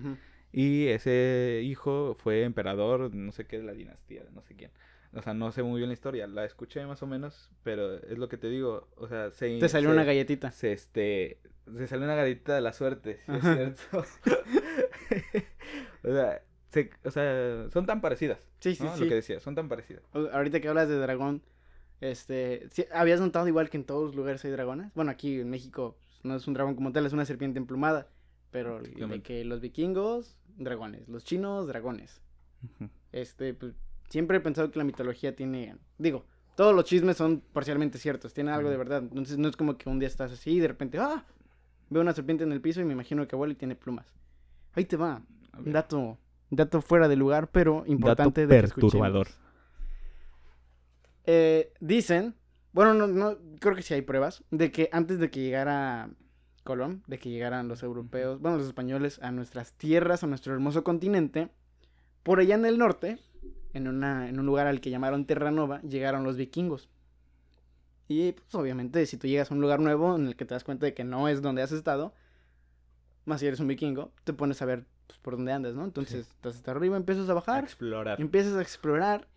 [0.52, 4.72] y ese hijo fue emperador, no sé qué de la dinastía, no sé quién.
[5.14, 8.18] O sea, no sé muy bien la historia, la escuché más o menos, pero es
[8.18, 10.52] lo que te digo, o sea, se Te salió se- una galletita.
[10.52, 11.40] se este
[11.78, 14.06] se salió una galletita de la suerte, ¿sí es cierto.
[16.04, 18.40] o sea, se- o sea, son tan parecidas.
[18.60, 18.96] Sí, sí, ¿no?
[18.96, 19.04] sí.
[19.04, 20.04] Lo que decía, son tan parecidas.
[20.14, 21.42] Ahorita que hablas de dragón,
[22.02, 24.92] este, ¿sí- ¿habías notado igual que en todos los lugares hay dragones?
[24.94, 28.08] Bueno, aquí en México pues, no es un dragón como tal, es una serpiente emplumada,
[28.52, 32.22] pero de que los vikingos, dragones, los chinos, dragones.
[33.12, 33.74] Este, pues,
[34.10, 36.26] siempre he pensado que la mitología tiene, digo,
[36.56, 39.90] todos los chismes son parcialmente ciertos, tienen algo de verdad, entonces no es como que
[39.90, 41.24] un día estás así y de repente, ah,
[41.90, 44.06] Veo una serpiente en el piso y me imagino que vuela y tiene plumas.
[44.74, 45.22] Ahí te va.
[45.58, 46.18] Un dato,
[46.50, 49.28] dato fuera de lugar, pero importante Dato de que perturbador.
[49.28, 49.48] escuchemos.
[51.26, 52.36] Eh, dicen,
[52.74, 56.10] bueno, no, no, creo que sí hay pruebas, de que antes de que llegara
[56.64, 60.84] Colón, de que llegaran los europeos, bueno, los españoles a nuestras tierras, a nuestro hermoso
[60.84, 61.50] continente,
[62.24, 63.20] por allá en el norte,
[63.74, 66.90] en, una, en un lugar al que llamaron Terranova, llegaron los vikingos.
[68.10, 70.64] Y pues obviamente si tú llegas a un lugar nuevo en el que te das
[70.64, 72.14] cuenta de que no es donde has estado,
[73.26, 75.84] más si eres un vikingo, te pones a ver pues, por dónde andas, ¿no?
[75.84, 78.20] Entonces estás hasta arriba, empiezas a A bajar, explorar.
[78.22, 79.28] empiezas a explorar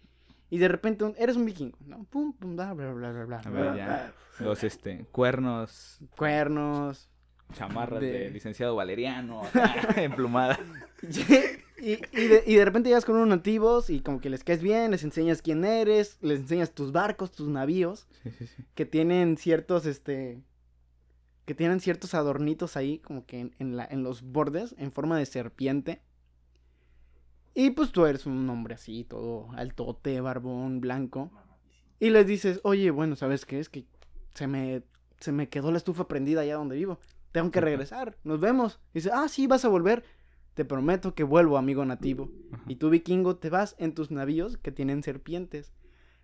[0.50, 2.04] y de repente un- eres un vikingo, ¿no?
[2.04, 3.38] Pum, pum, bla, bla, bla, bla, bla.
[3.38, 4.12] A ver, ya.
[4.40, 7.08] Los este, cuernos, Cuernos.
[7.54, 9.42] chamarras De- de, licenciado Valeriano,
[9.96, 10.58] emplumada.
[11.02, 14.62] y, y de, y de repente llegas con unos nativos y como que les caes
[14.62, 18.64] bien, les enseñas quién eres, les enseñas tus barcos, tus navíos, Sí, sí, sí.
[18.74, 20.40] que tienen ciertos, este,
[21.44, 25.18] que tienen ciertos adornitos ahí, como que en, en la, en los bordes, en forma
[25.18, 26.02] de serpiente.
[27.54, 31.30] Y pues tú eres un hombre así, todo altote, barbón, blanco.
[31.98, 33.58] Y les dices, oye, bueno, ¿sabes qué?
[33.58, 33.84] Es que
[34.34, 34.82] se me,
[35.18, 36.98] se me quedó la estufa prendida allá donde vivo.
[37.32, 38.80] Tengo que regresar, nos vemos.
[38.94, 40.04] dice, ah, sí, vas a volver.
[40.54, 42.30] Te prometo que vuelvo, amigo nativo.
[42.66, 45.72] Y tú, vikingo, te vas en tus navíos que tienen serpientes.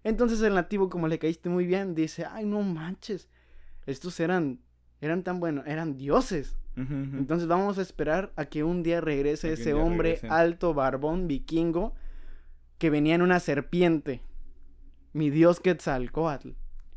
[0.02, 3.28] Entonces el nativo, como le caíste muy bien, dice, ay, no manches.
[3.86, 4.60] Estos eran,
[5.00, 6.56] eran tan buenos, eran dioses.
[6.76, 10.30] Entonces vamos a esperar a que un día regrese A ese día hombre regresen.
[10.30, 11.94] alto, barbón, vikingo,
[12.78, 14.20] que venía en una serpiente.
[15.14, 16.50] Mi dios Quetzalcoatl.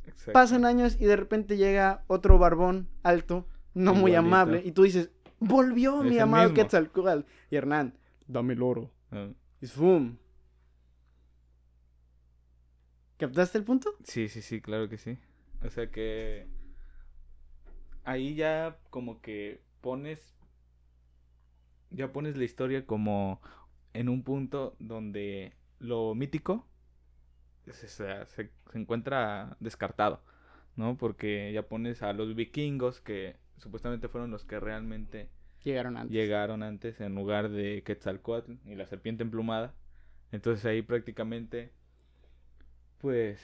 [0.06, 0.34] Exacto.
[0.34, 5.12] Pasan años y de repente llega otro barbón alto, no muy amable, y tú dices,
[5.39, 6.56] volvió Es mi amado mismo.
[6.63, 7.22] Quetzalcoatl.
[7.50, 7.94] Y Hernán,
[8.28, 8.92] dame el oro.
[9.12, 9.30] Ah,
[9.62, 10.18] Y ¡fum!
[13.18, 13.96] ¿Captaste el punto?
[14.04, 15.18] Sí, sí, sí, claro que sí.
[15.63, 16.48] O sea que
[18.06, 20.36] ahí ya como que pones
[21.92, 23.42] ya pones la historia como
[23.94, 26.68] en un punto donde lo mítico
[27.72, 30.22] se, se- encuentra descartado,
[30.76, 30.98] ¿no?
[30.98, 35.30] Porque ya pones a los vikingos que supuestamente fueron los que realmente
[35.63, 36.12] Llegaron antes.
[36.15, 39.74] llegaron antes en lugar de Quetzalcoatl y la serpiente emplumada.
[40.32, 41.72] Entonces ahí prácticamente,
[43.00, 43.39] pues,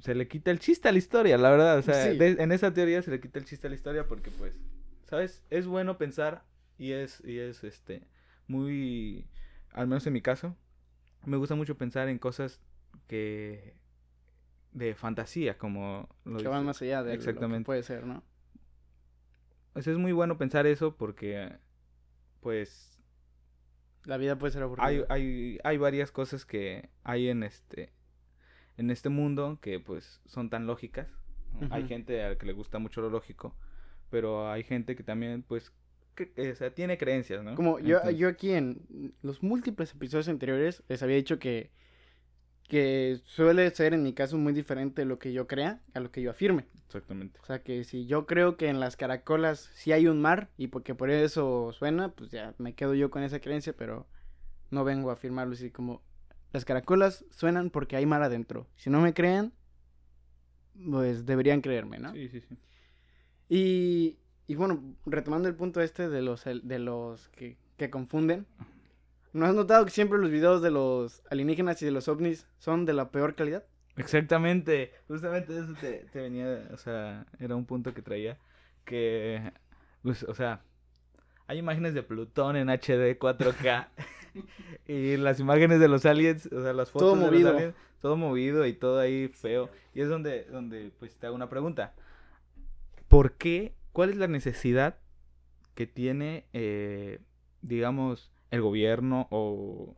[0.00, 1.78] se le quita el chiste a la historia, la verdad.
[1.78, 2.18] O sea, Sí.
[2.18, 4.54] de- en esa teoría se le quita el chiste a la historia porque, pues,
[5.12, 5.44] ¿sabes?
[5.50, 6.42] Es bueno pensar
[6.78, 8.08] y es, y es, este,
[8.46, 9.28] muy,
[9.72, 10.56] al menos en mi caso,
[11.26, 12.62] me gusta mucho pensar en cosas
[13.08, 13.74] que
[14.72, 17.66] de fantasía, como lo que van más allá de lo que Exactamente.
[17.66, 18.22] puede ser, ¿no?
[19.78, 21.58] Sea, es muy bueno pensar eso porque,
[22.40, 22.98] pues,
[24.04, 24.86] La vida puede ser aburrida.
[24.86, 27.92] hay, hay, hay varias cosas que hay en este
[28.78, 31.06] en este mundo que pues son tan lógicas.
[31.68, 33.54] Hay gente a la que le gusta mucho lo lógico,
[34.12, 35.72] pero hay gente que también pues
[36.14, 37.54] que- o sea, tiene creencias, ¿no?
[37.54, 41.70] Como yo, Entonces, yo aquí en los múltiples episodios anteriores les había dicho que,
[42.68, 46.20] que suele ser en mi caso muy diferente lo que yo crea a lo que
[46.20, 46.66] yo afirme.
[46.86, 47.40] Exactamente.
[47.42, 50.66] O sea que si yo creo que en las caracolas sí hay un mar y
[50.66, 54.06] porque por eso suena, pues ya me quedo yo con esa creencia, pero
[54.70, 56.02] no vengo a afirmarlo así como
[56.52, 58.68] las caracolas suenan porque hay mar adentro.
[58.76, 59.54] Si no me creen,
[60.90, 62.12] pues deberían creerme, ¿no?
[62.12, 62.58] Sí, sí, sí.
[63.48, 68.46] Y, y bueno, retomando el punto este de los, de los que, que confunden,
[69.32, 72.84] ¿no has notado que siempre los videos de los alienígenas y de los ovnis son
[72.86, 73.64] de la peor calidad?
[73.96, 74.92] Exactamente.
[75.08, 78.38] Justamente eso te, te venía, o sea, era un punto que traía
[78.84, 79.52] que
[80.02, 80.62] pues, o sea,
[81.46, 83.88] hay imágenes de Plutón en HD 4K
[84.88, 87.50] y las imágenes de los aliens, o sea, las fotos Todo de movido.
[87.52, 89.70] los aliens, todo movido y todo ahí feo.
[89.94, 91.94] Y es donde donde pues te hago una pregunta.
[93.12, 93.74] ¿Por qué?
[93.92, 94.96] ¿Cuál es la necesidad
[95.74, 97.20] que tiene eh,
[97.60, 99.94] digamos el gobierno o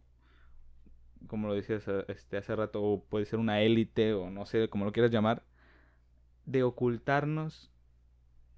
[1.29, 4.68] como lo decías eh, este, hace rato, o puede ser una élite, o no sé,
[4.68, 5.44] como lo quieras llamar,
[6.44, 7.70] de ocultarnos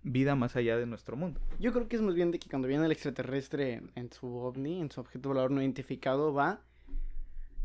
[0.02, 1.38] vida más allá de nuestro mundo.
[1.60, 4.80] Yo creo que es más bien de que cuando viene el extraterrestre en, su ovni,
[4.80, 6.62] en su objeto volador no identificado, va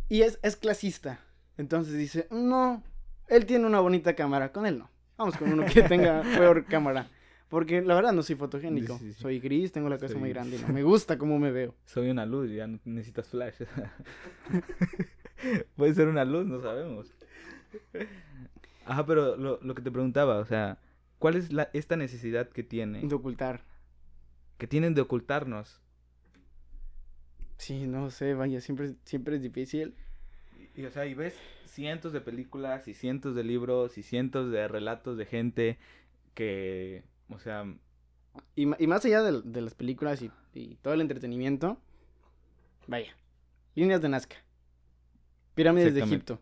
[0.09, 1.21] y es clasista.
[1.55, 2.83] Entonces dice, no,
[3.29, 4.89] él tiene una bonita cámara, con él no.
[5.21, 7.07] Vamos con uno que tenga peor cámara.
[7.47, 8.97] Porque la verdad no soy fotogénico.
[8.97, 9.21] Sí, sí, sí.
[9.21, 11.75] Soy gris, tengo la cabeza muy grande y no me gusta cómo me veo.
[11.85, 13.53] Soy una luz, ya no necesitas flash.
[15.75, 17.13] puede ser una luz, no sabemos.
[18.85, 20.79] Ajá, pero lo, lo que te preguntaba, o sea,
[21.19, 23.61] ¿cuál es la, esta necesidad que tiene, De ocultar.
[24.57, 25.81] que tienen de ocultarnos?
[27.57, 29.93] Sí, no sé, vaya, siempre, siempre es difícil.
[30.75, 34.67] Y, o sea, y ves cientos de películas y cientos de libros y cientos de
[34.67, 35.77] relatos de gente
[36.33, 37.65] que, o sea,
[38.55, 41.77] Y, más allá de, de las películas y, y todo el entretenimiento,
[42.87, 43.13] vaya,
[43.75, 44.37] líneas de Nazca,
[45.55, 46.01] pirámides de.
[46.01, 46.39] Egipto,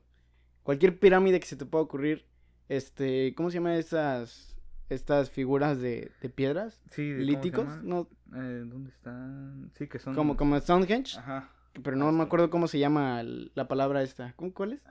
[0.63, 2.25] cualquier pirámide que se te pueda ocurrir,
[2.67, 4.55] este, ¿cómo se llaman esas,
[4.89, 6.79] estas figuras de, de piedras?
[6.91, 7.83] Sí, ¿cómo se ¿Líticos?
[7.83, 9.71] No, Eh, ¿Dónde están?
[9.75, 10.13] Sí, que son...
[10.13, 11.51] como, como Stonehenge, Ajá.
[11.83, 14.81] Pero no me acuerdo cómo se llama la palabra esta, ¿cómo, ¿cuál es?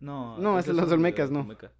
[0.00, 1.40] No, No, esos es los olmecas, no.
[1.40, 1.72] Olmeca.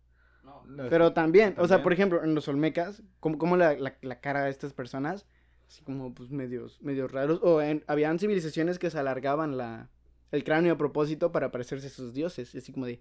[0.90, 4.44] Pero también, o sea, por ejemplo, en los Olmecas, como, como la, la, la cara
[4.44, 5.26] de estas personas,
[5.68, 9.90] así como pues medios, medios raros, o en, habían civilizaciones que se alargaban la,
[10.32, 13.00] el cráneo a propósito para parecerse a sus dioses, y así como de,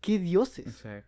[0.00, 0.74] ¿qué O dioses?
[0.76, 1.04] sea,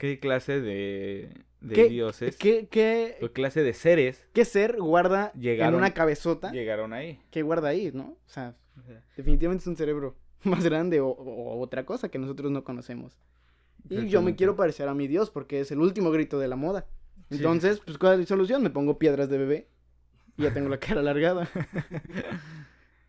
[0.00, 2.36] ¿qué clase de, de ¿Qué, dioses?
[2.36, 7.20] ¿qué, qué, ¿Qué clase de seres qué ser guarda en Llegaron- una cabezota llegaron ahí?
[7.30, 8.04] que guarda ahí, no?
[8.26, 12.18] O sea, O sea, definitivamente es un cerebro más grande o, o otra cosa que
[12.18, 13.16] nosotros no conocemos.
[13.88, 16.56] Y yo me quiero parecer a mi dios porque es el último grito de la
[16.56, 16.86] moda.
[17.28, 17.36] Sí.
[17.36, 18.62] Entonces, pues, ¿cuál es la solución?
[18.62, 19.68] Me pongo piedras de bebé
[20.36, 21.48] y ya tengo la cara alargada.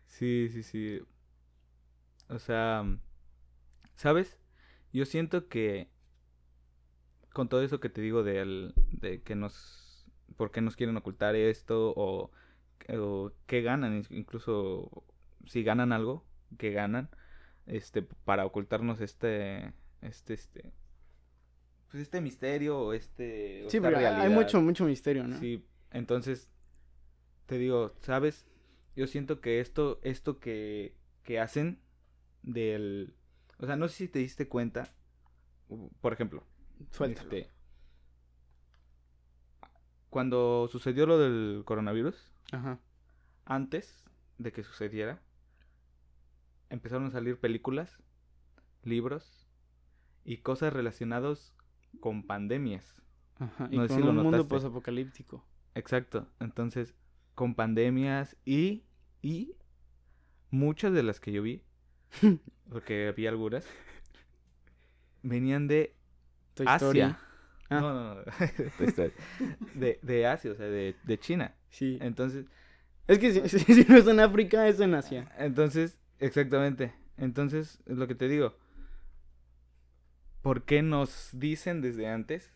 [0.06, 1.00] Sí, sí, sí.
[2.28, 2.84] O sea,
[3.96, 4.38] ¿sabes?
[4.92, 5.88] Yo siento que
[7.32, 11.34] con todo eso que te digo del, de que nos, por qué nos quieren ocultar
[11.36, 12.30] esto o,
[12.88, 15.04] o qué ganan, in- incluso
[15.46, 16.24] si ganan algo,
[16.58, 17.08] que ganan,
[17.66, 20.72] este, para ocultarnos este, este, este,
[21.90, 24.30] pues este misterio o este, o Sí, esta pero hay realidad.
[24.30, 25.38] mucho, mucho misterio, ¿no?
[25.38, 26.48] Sí, entonces
[27.46, 28.46] te digo, ¿sabes?
[28.96, 31.80] Yo siento que esto, esto que, que hacen
[32.42, 33.14] del,
[33.58, 34.94] o sea, no sé si te diste cuenta,
[36.00, 36.44] por ejemplo,
[36.90, 37.30] Suéltalo.
[37.36, 37.50] este,
[40.10, 42.78] cuando sucedió lo del coronavirus, Ajá.
[43.44, 44.04] antes
[44.38, 45.22] de que sucediera,
[46.70, 47.98] empezaron a salir películas,
[48.82, 49.48] libros
[50.24, 51.54] y cosas relacionadas
[52.00, 53.00] con pandemias.
[53.38, 53.68] Ajá.
[53.70, 55.44] Y No sé con si lo un mundo posapocalíptico.
[55.74, 56.28] Exacto.
[56.40, 56.94] Entonces,
[57.34, 58.84] con pandemias y,
[59.22, 59.54] y
[60.50, 61.62] muchas de las que yo vi,
[62.70, 63.66] porque vi algunas,
[65.22, 65.96] venían de
[66.54, 67.00] Toy Story.
[67.00, 67.18] Asia.
[67.70, 67.80] Ah.
[67.80, 68.22] No, no, no.
[68.78, 69.12] Toy Story.
[69.74, 71.54] De, de Asia, o sea, de, de China.
[71.70, 71.98] Sí.
[72.00, 72.46] Entonces,
[73.08, 75.30] Es que si, si- si no es en África, es en Asia.
[75.38, 76.92] entonces, exactamente.
[77.16, 78.56] Entonces, es lo que te digo.
[80.42, 82.52] ¿Por qué nos dicen desde antes?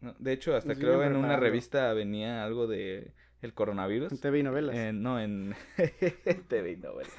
[0.00, 4.10] No, de hecho, hasta Nos creo en una revista venía algo de el coronavirus.
[4.12, 4.94] En TV y novelas.
[4.94, 5.54] No, en
[6.48, 7.12] TV y novelas.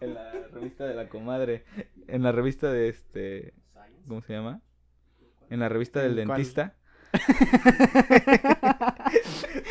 [0.00, 1.64] en la revista de la comadre.
[2.08, 3.54] En la revista de este.
[4.06, 4.60] ¿Cómo se llama?
[5.50, 6.74] En la revista del dentista.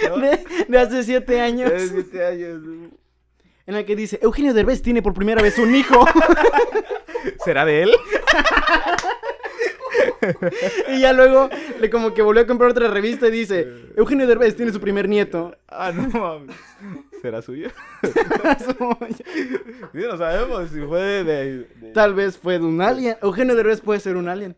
[0.07, 0.17] ¿No?
[0.17, 1.69] de, de hace siete años.
[1.71, 2.61] De siete años.
[3.65, 6.05] En la que dice, Eugenio Derbez tiene por primera vez un hijo.
[7.45, 7.91] ¿Será de él?
[10.89, 14.55] y ya luego le como que volvió a comprar otra revista y dice, Eugenio Derbez
[14.55, 15.55] tiene su primer nieto.
[15.67, 16.55] Ah, no mames.
[17.23, 17.69] ¿Será suyo?
[19.93, 21.23] Sí, no sabemos si fue de.
[21.23, 23.15] de- de- Tal vez fue de un alien.
[23.21, 24.57] Eugenio Derbez puede ser un alien.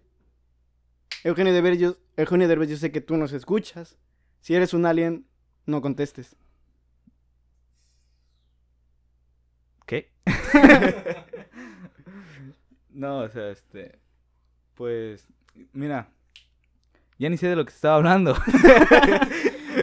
[1.23, 3.97] Eugenio Derbez, yo, Eugenio Derbez, yo sé que tú nos escuchas.
[4.41, 5.27] Si eres un alien,
[5.67, 6.35] no contestes.
[9.85, 10.11] ¿Qué?
[12.89, 13.99] no, o sea, este.
[14.73, 15.27] Pues.
[15.71, 16.09] Mira.
[17.19, 18.35] Ya ni sé de lo que estaba hablando.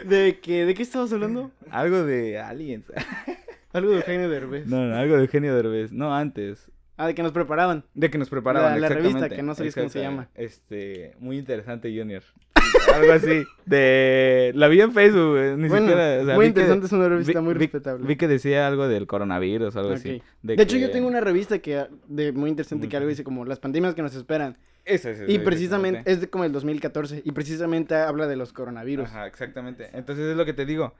[0.05, 1.51] ¿De qué, ¿De qué estabas hablando?
[1.69, 2.85] algo de aliens.
[3.73, 4.67] Algo de Eugenio Derbez.
[4.67, 5.91] no, no, algo de Eugenio Derbez.
[5.91, 6.69] No, antes.
[6.95, 7.83] Ah, de que nos preparaban.
[7.95, 8.73] De que nos preparaban.
[8.79, 10.29] La- la revista, que no sabes cómo se llama.
[10.35, 11.15] Este.
[11.17, 12.21] Muy interesante, Junior.
[12.93, 13.43] algo así.
[13.65, 14.51] De.
[14.53, 16.21] La vi en Facebook, Ni bueno, siquiera.
[16.21, 18.05] o sea, muy que- interesante, es una revista vi- muy vi- respetable.
[18.05, 20.21] Vi que decía algo del coronavirus algo así.
[20.43, 23.57] De, hecho, yo tengo una revista que de muy interesante que algo dice como las
[23.57, 24.55] pandemias que nos esperan.
[24.85, 27.21] Eso, eso, Y precisamente, es de como el 2014.
[27.25, 29.05] Y precisamente habla de los coronavirus.
[29.07, 29.89] Ajá, exactamente.
[29.93, 30.93] Entonces es lo que te digo.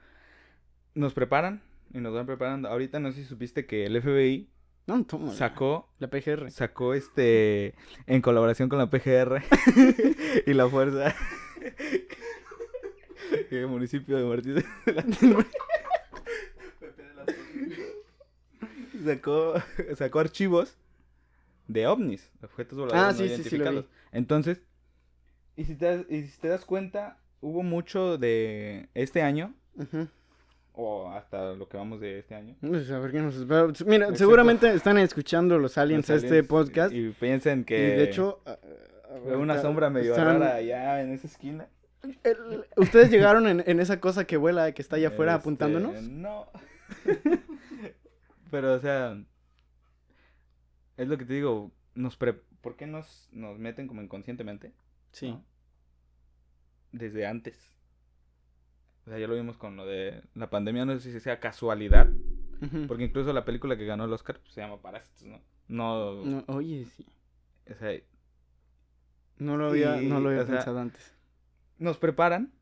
[0.94, 1.60] Nos preparan
[1.92, 2.68] y nos van preparando.
[2.68, 4.48] Ahorita no sé si supiste que el FBI
[4.86, 6.50] No, sacó, La PGR.
[6.50, 7.74] sacó este,
[8.06, 9.42] en colaboración con la PGR
[10.46, 11.14] y la Fuerza.
[13.50, 14.64] el municipio de Martínez.
[14.86, 15.04] de la-
[19.04, 19.54] sacó,
[19.96, 20.76] sacó archivos
[21.68, 23.62] de ovnis, objetos voladores Ah, no sí, sí, sí.
[24.12, 24.60] Entonces,
[25.56, 30.08] y si, te das, y si te das cuenta, hubo mucho de este año, Ujú.
[30.72, 32.56] o hasta lo que vamos de este año.
[32.60, 33.66] Pues, a ver qué nos espera.
[33.86, 36.92] Mira, seguramente están escuchando los aliens Los este aliens, podcast.
[36.92, 38.40] Y, Y piensen que de hecho,
[39.24, 41.68] veo una sombra medio están- rara allá en esa esquina.
[42.22, 46.02] El- Ustedes llegaron en, en esa cosa que vuela, que está allá afuera Este, apuntándonos.
[46.02, 46.46] No.
[48.50, 49.16] Pero, o sea,
[50.96, 54.72] es lo que te digo, nos pre- ¿por qué nos, nos meten como inconscientemente?
[55.12, 55.30] Sí.
[55.30, 55.44] ¿no?
[56.92, 57.70] Desde antes.
[59.06, 62.08] O sea, ya lo vimos con lo de la pandemia, no sé si sea casualidad,
[62.88, 65.40] porque incluso la película que ganó el Oscar pues, se llama Parásitos, ¿no?
[65.68, 67.06] No, No, oye, sí.
[67.70, 68.00] o sea,
[69.38, 71.12] No lo había, Y, no lo había sea, pensado antes.
[71.78, 72.52] nos preparan,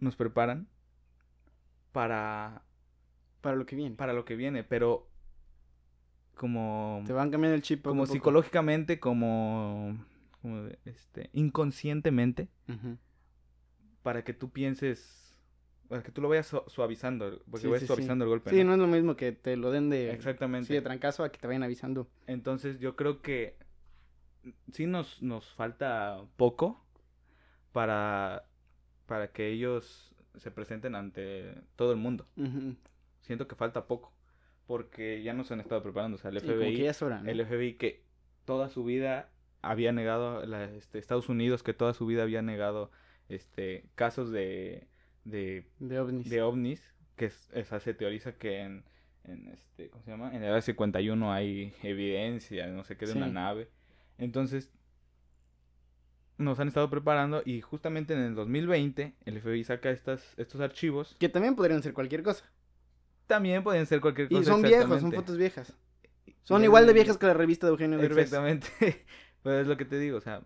[0.00, 0.66] nos preparan
[1.92, 2.62] para,
[3.40, 3.94] Para lo que viene.
[3.96, 5.09] para lo que viene, pero
[6.40, 8.12] como, Te van cambiando el chip poco como poco.
[8.14, 9.94] psicológicamente, como,
[10.40, 12.48] como este, inconscientemente,
[14.02, 15.36] para que tú pienses,
[15.88, 17.86] para que tú lo vayas su- suavizando, porque Sí, vayas sí, sí.
[17.88, 18.48] suavizando el golpe.
[18.48, 18.64] Sí, ¿no?
[18.64, 20.72] no es lo mismo que te lo den de, Exactamente.
[20.72, 22.08] de trancazo a que te vayan avisando.
[22.26, 23.58] Entonces yo creo que
[24.72, 26.82] sí nos, nos falta poco
[27.72, 28.46] para,
[29.04, 32.26] para que ellos se presenten ante todo el mundo.
[33.20, 34.14] Siento que falta poco,
[34.70, 36.14] porque ya nos han estado preparando.
[36.14, 37.28] O sea, el que FBI, es hora, ¿no?
[37.28, 38.04] el FBI que
[38.44, 39.28] toda su vida
[39.62, 42.92] había negado, la, este, Estados Unidos que toda su vida había negado
[43.28, 44.86] este casos de,
[45.24, 46.30] de, De ovnis.
[46.30, 48.84] de ovnis, que es, esa se teoriza que en,
[49.24, 50.28] en este, ¿cómo se llama?
[50.36, 53.70] En el área 51 hay evidencia, no sé qué, de una nave.
[54.18, 54.70] Entonces,
[56.38, 61.16] nos han estado preparando y justamente en el 2020 el FBI saca estas, estos archivos.
[61.18, 62.48] Que también podrían ser cualquier cosa.
[63.30, 64.40] También pueden ser cualquier cosa.
[64.40, 65.72] Y son viejos, son fotos viejas.
[66.42, 68.24] Son Y igual de viejas que la revista de Eugenio Derbez.
[68.24, 68.68] Exactamente.
[69.42, 70.42] Pero es lo que te digo, o sea,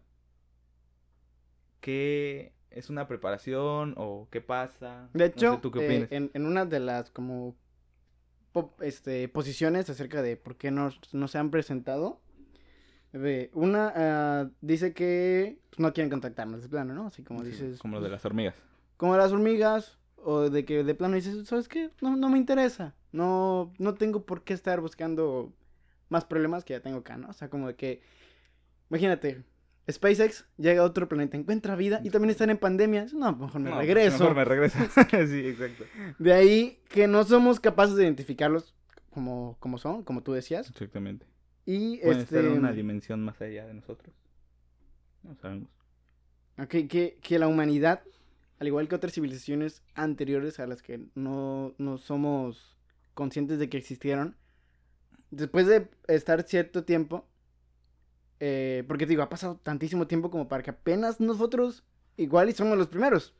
[1.80, 5.08] ¿qué es una preparación o qué pasa?
[5.12, 7.56] De No sé, hecho, ¿tú qué eh, en, en una de las como
[8.80, 12.20] este, posiciones acerca de por qué no, no se han presentado,
[13.12, 17.06] ve, una ah, dice que pues, no quieren contactarnos de plano, ¿no?
[17.08, 18.54] Así como Sí, dices, como lo de las hormigas.
[18.96, 21.90] como las hormigas, o de que de plano dices, ¿sabes qué?
[22.00, 25.52] No, no me interesa, no, no tengo por qué estar buscando
[26.08, 27.28] más problemas que ya tengo acá, ¿no?
[27.28, 28.02] O sea, como de que,
[28.90, 29.42] imagínate,
[29.90, 33.70] SpaceX llega a otro planeta, encuentra vida y también están en pandemia, no, mejor me
[33.70, 34.18] No, regreso.
[34.18, 34.78] Mejor me regreso.
[35.28, 35.84] sí, exacto.
[36.18, 38.74] De ahí que no somos capaces de identificarlos
[39.10, 40.68] como, como son, como tú decías.
[40.70, 41.26] Exactamente.
[41.66, 42.36] Y Pueden este.
[42.38, 44.14] estar en una dimensión más allá de nosotros.
[45.22, 45.68] No sabemos.
[46.58, 48.02] ok, que, que la humanidad,
[48.64, 52.78] al igual que otras civilizaciones anteriores a las que no, no somos
[53.12, 54.36] conscientes de que existieron,
[55.30, 57.26] después de estar cierto tiempo,
[58.40, 61.84] eh, porque digo, ha pasado tantísimo tiempo como para que apenas nosotros
[62.16, 63.34] igual y somos los primeros.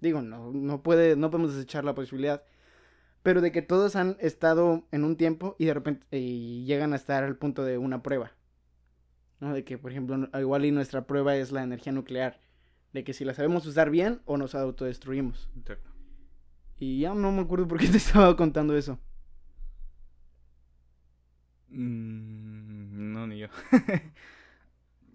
[0.00, 2.44] Digo, no, no puede, no podemos desechar la posibilidad.
[3.24, 6.96] Pero de que todos han estado en un tiempo y de repente y llegan a
[6.96, 8.30] estar al punto de una prueba.
[9.40, 9.52] ¿No?
[9.52, 12.40] De que, por ejemplo, igual y nuestra prueba es la energía nuclear.
[12.92, 15.50] De que si la sabemos usar bien o nos autodestruimos.
[15.58, 15.90] Exacto.
[16.78, 18.98] Y ya no me acuerdo por qué te estaba contando eso.
[21.70, 23.48] Mm, no, ni yo.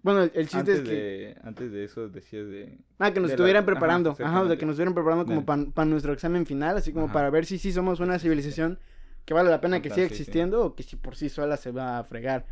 [0.02, 0.94] Bueno, el, el chiste antes, es que...
[0.94, 2.76] de, antes de eso decías de...
[2.98, 4.10] Ah, que nos de la- estuvieran ajá, preparando.
[4.10, 4.58] Ajá, de exactamente.
[4.58, 7.14] que nos estuvieran preparando como para nuestro examen final, así como Ajá.
[7.14, 8.78] para ver si sí somos una civilización
[9.24, 11.98] que vale la pena que siga existiendo o que si por sí sola se va
[11.98, 12.44] a fregar.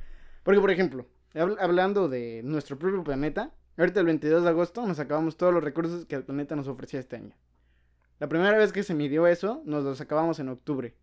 [0.45, 4.99] Porque, por ejemplo, habl- hablando de nuestro propio planeta, ahorita el 22 de agosto nos
[4.99, 7.35] acabamos todos los recursos que el planeta nos ofrecía este año.
[8.19, 10.95] La primera vez que se midió eso, nos los acabamos en octubre.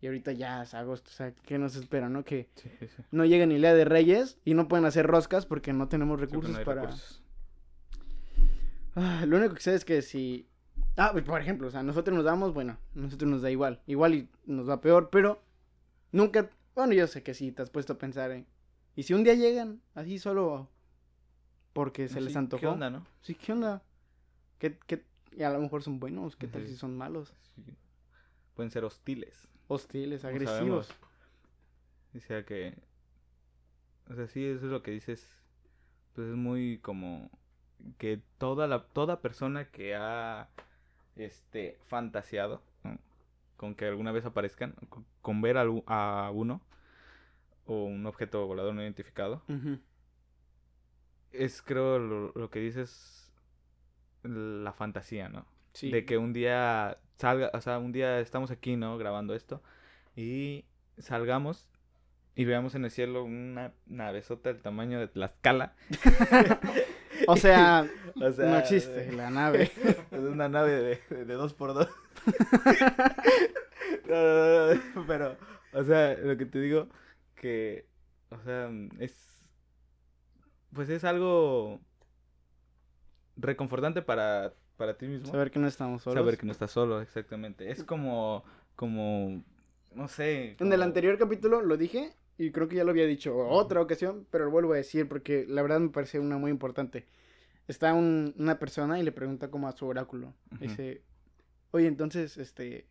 [0.00, 2.24] Y ahorita ya es agosto, o sea, ¿qué nos espera, no?
[2.24, 3.02] Que Sí, sí, sí.
[3.10, 6.30] no llegue ni día de Reyes y no pueden hacer roscas porque no tenemos pues
[6.30, 6.82] recursos no para...
[6.82, 7.22] recursos.
[8.94, 10.48] Ah, lo único que sé es que si.
[10.96, 13.80] Ah, pues, por ejemplo, o sea, nosotros nos damos, bueno, nosotros nos da igual.
[13.86, 15.42] Igual y nos va peor, pero
[16.12, 16.50] nunca.
[16.74, 18.46] Bueno, yo sé que sí, te has puesto a pensar, ¿eh?
[18.96, 20.68] Y si un día llegan, así solo
[21.80, 22.60] porque se Sí, les antojó.
[22.60, 23.06] ¿Qué onda, no?
[23.22, 23.82] Sí, ¿qué onda?
[24.58, 25.02] ¿Qué, qué...
[25.32, 26.72] Y a lo mejor son buenos, ¿qué tal Sí.
[26.72, 27.32] si son malos?
[27.54, 27.64] Sí.
[28.54, 29.48] Pueden ser hostiles.
[29.66, 30.90] Hostiles, agresivos.
[32.14, 32.76] O sea que.
[34.10, 35.26] O sea, sí, eso es lo que dices.
[36.14, 37.30] Pues es muy como.
[37.96, 38.84] Que toda la.
[38.84, 40.50] Toda persona que ha.
[41.16, 41.78] Este.
[41.86, 42.60] fantaseado.
[42.84, 42.98] ¿no?
[43.56, 44.74] Con que alguna vez aparezcan.
[44.90, 46.60] Con, con ver a, uno.
[47.64, 49.42] O un objeto volador no identificado.
[49.48, 49.78] Ujú.
[51.32, 53.32] Es creo lo, lo que dices.
[54.22, 55.46] La fantasía, ¿no?
[55.72, 55.90] Sí.
[55.90, 58.98] De que un día salga, o sea, un día estamos aquí, ¿no?
[58.98, 59.62] Grabando esto.
[60.14, 60.64] Y
[60.98, 61.70] salgamos
[62.34, 65.74] y veamos en el cielo una navezota del tamaño de Tlaxcala.
[67.26, 67.86] O sea,
[68.20, 69.70] O sea, no existe la nave.
[70.10, 71.88] Es una nave de, de, dos por dos.
[74.08, 75.36] No, no, no, no, Pero,
[75.72, 76.88] o sea, lo que te digo,
[77.34, 77.86] que,
[78.30, 79.39] o sea, es,
[80.72, 81.80] pues es algo
[83.36, 85.30] reconfortante para, para ti mismo.
[85.30, 86.20] Saber que no estamos solos.
[86.20, 87.70] Saber que no estás solo, exactamente.
[87.70, 88.44] Es como,
[88.76, 89.42] como,
[89.94, 90.56] no sé.
[90.60, 94.26] En el anterior capítulo lo dije y creo que ya lo había dicho otra ocasión,
[94.30, 97.06] pero lo vuelvo a decir porque la verdad me parece una muy importante.
[97.68, 100.34] Está un- una persona y le pregunta como a su oráculo.
[100.58, 101.02] Dice,
[101.70, 102.86] oye, entonces, este,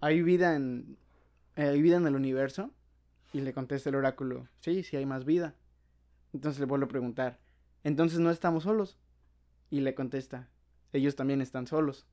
[0.00, 0.96] ¿hay vida en,
[1.56, 2.70] eh, ¿hay vida en el universo?
[3.32, 5.56] Y le contesta el oráculo, sí, sí hay más vida.
[6.32, 7.38] Entonces le vuelvo a preguntar,
[7.84, 8.98] entonces no estamos solos.
[9.70, 10.48] Y le contesta,
[10.92, 12.06] ellos también están solos.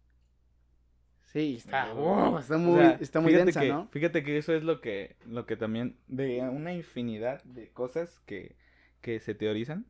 [1.25, 3.87] Sí, está, wow, está O muy, sea, está muy densa, que, ¿no?
[3.91, 8.55] Fíjate que eso es lo que, lo que también, de una infinidad de cosas que,
[9.01, 9.85] que se teorizan,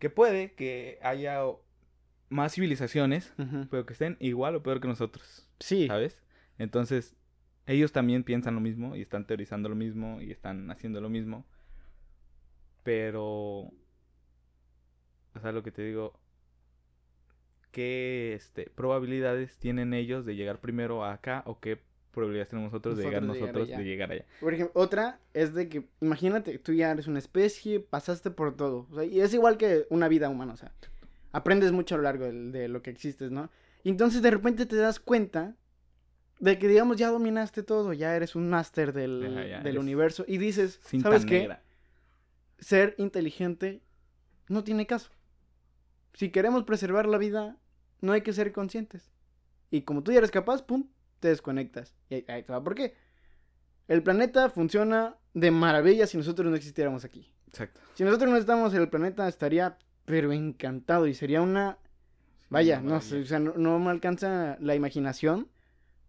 [0.00, 1.40] que puede que haya
[2.30, 3.32] más civilizaciones,
[3.70, 6.20] pero que estén igual o peor que nosotros, Sí, ¿sabes?
[6.58, 7.14] Entonces,
[7.66, 11.46] ellos también piensan lo mismo y están teorizando lo mismo y están haciendo lo mismo,
[12.84, 13.72] pero, o
[15.40, 16.12] sea, lo que te digo,
[17.72, 21.80] ¿qué este, probabilidades tienen ellos de llegar primero acá o qué
[22.12, 23.78] probabilidades tenemos nosotros, de llegar Nosotros de llegar nosotros allá.
[23.78, 24.24] de llegar allá?
[24.40, 28.86] Por ejemplo, otra es de que, imagínate, tú ya eres una especie, pasaste por todo.
[28.90, 30.72] O sea, y es igual que una vida humana, o sea,
[31.32, 33.50] aprendes mucho a lo largo de, lo que existes, ¿no?
[33.82, 35.56] Y entonces de repente te das cuenta
[36.38, 40.24] de que, digamos, ya dominaste todo, ya eres un máster del, Ajá, del eres universo.
[40.28, 41.40] Y dices, ¿sabes qué?
[41.40, 41.62] negra.
[42.64, 43.82] Ser inteligente
[44.48, 45.10] no tiene caso.
[46.14, 47.58] Si queremos preservar la vida,
[48.00, 49.12] no hay que ser conscientes.
[49.70, 50.88] Y como tú ya eres capaz, pum,
[51.20, 51.94] te desconectas.
[52.08, 52.64] Y ahí, ahí te va.
[52.64, 52.94] ¿Por qué?
[53.86, 57.30] El planeta funciona de maravilla si nosotros no existiéramos aquí.
[57.48, 57.82] Exacto.
[57.92, 61.76] Si nosotros no estamos en el planeta, estaría pero encantado y sería una...
[62.48, 65.50] Vaya, no sé, o sea, no, no me alcanza la imaginación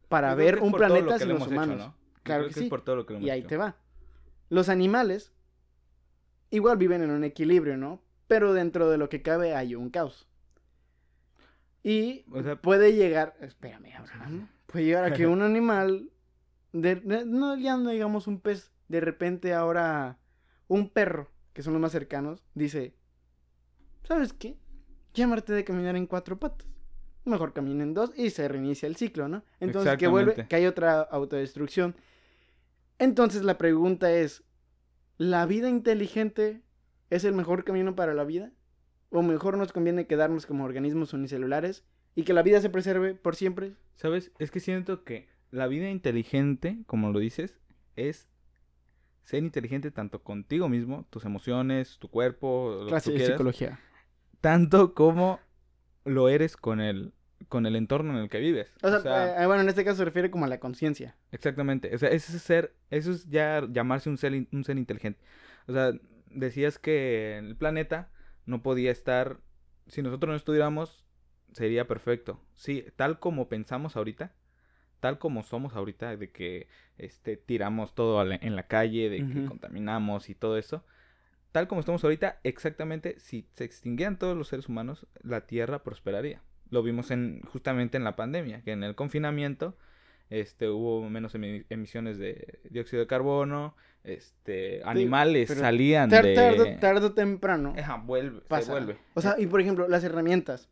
[0.07, 1.77] para Yo ver un lo planeta sin los hecho, humanos.
[1.79, 1.95] ¿no?
[2.23, 2.63] Claro que que sí.
[2.63, 3.75] es por todo lo que Y ahí te va.
[4.47, 5.33] Los animales
[6.51, 8.01] igual viven en un equilibrio, ¿no?
[8.27, 10.27] Pero dentro de lo que cabe hay un caos.
[11.83, 16.09] Y O sea- puede llegar, espérame, Abraham, puede llegar a que un animal,
[16.73, 20.17] de, no ya no digamos un pez, de repente ahora
[20.67, 22.95] un perro, que son los más cercanos, dice,
[24.03, 24.57] ¿sabes qué?
[25.13, 26.67] Llámate de caminar en cuatro patas.
[27.23, 29.43] Mejor camina en dos y se reinicia el ciclo, ¿no?
[29.59, 31.95] Entonces que vuelve, que hay otra autodestrucción.
[32.99, 34.43] Entonces la pregunta es,
[35.17, 36.61] ¿la vida inteligente
[37.09, 38.51] es el mejor camino para la vida?
[39.09, 41.85] ¿O mejor nos conviene quedarnos como organismos unicelulares
[42.15, 43.73] y que la vida se preserve por siempre?
[43.95, 44.31] ¿Sabes?
[44.39, 47.59] Es que siento que la vida inteligente, como lo dices,
[47.95, 48.27] es
[49.23, 53.79] ser inteligente tanto contigo mismo, tus emociones, tu cuerpo, lo que Clase tú de psicología.
[54.41, 55.39] tanto como
[56.03, 57.13] lo eres con el
[57.49, 58.71] con el entorno en el que vives.
[58.83, 61.15] O sea, eh, bueno, en este caso se refiere como a la conciencia.
[61.31, 61.93] Exactamente.
[61.93, 65.19] O sea, ese es ser, eso es ya llamarse un ser, un ser inteligente.
[65.67, 65.91] O sea,
[66.29, 68.09] decías que el planeta
[68.45, 69.39] no podía estar,
[69.87, 71.05] si nosotros no estudiáramos,
[71.53, 72.41] sería perfecto.
[72.53, 74.33] Sí, tal como pensamos ahorita,
[74.99, 76.67] tal como somos ahorita, de que
[76.97, 80.83] este, tiramos todo la- en la calle, de que contaminamos y todo eso.
[81.51, 86.41] Tal como estamos ahorita, exactamente, si se extinguieran todos los seres humanos, la Tierra prosperaría.
[86.71, 89.77] Lo vimos en, justamente en la pandemia, que en el confinamiento
[90.29, 96.33] este, hubo menos emi- emisiones de dióxido de carbono, este, animales salían Tar- de...
[96.35, 98.71] tarde, tarde o temprano Ajá, vuelve, se pasa.
[98.71, 98.97] vuelve.
[99.13, 100.69] O sea, y por ejemplo, las herramientas.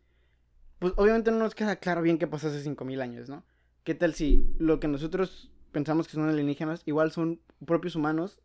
[0.79, 3.43] Pues obviamente no nos queda claro bien qué pasó hace 5000 años, ¿no?
[3.83, 8.41] ¿Qué tal si lo que nosotros pensamos que son alienígenas igual son propios humanos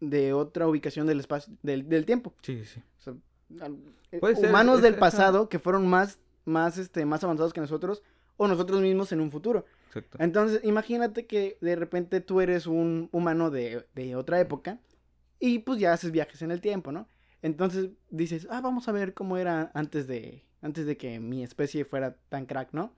[0.00, 2.34] de otra ubicación del espacio, del, del tiempo?
[2.42, 2.80] Sí, sí.
[2.98, 3.14] O sea,
[4.12, 8.02] eh, ser, humanos del esa- pasado que fueron más, más, este, más avanzados que nosotros
[8.36, 9.64] o nosotros mismos en un futuro.
[9.88, 10.18] Exacto.
[10.20, 14.80] Entonces, imagínate que de repente tú eres un humano de, de otra época
[15.38, 17.08] y pues ya haces viajes en el tiempo, ¿no?
[17.42, 21.84] Entonces dices, ah, vamos a ver cómo era antes de, antes de que mi especie
[21.84, 22.94] fuera tan crack, ¿no?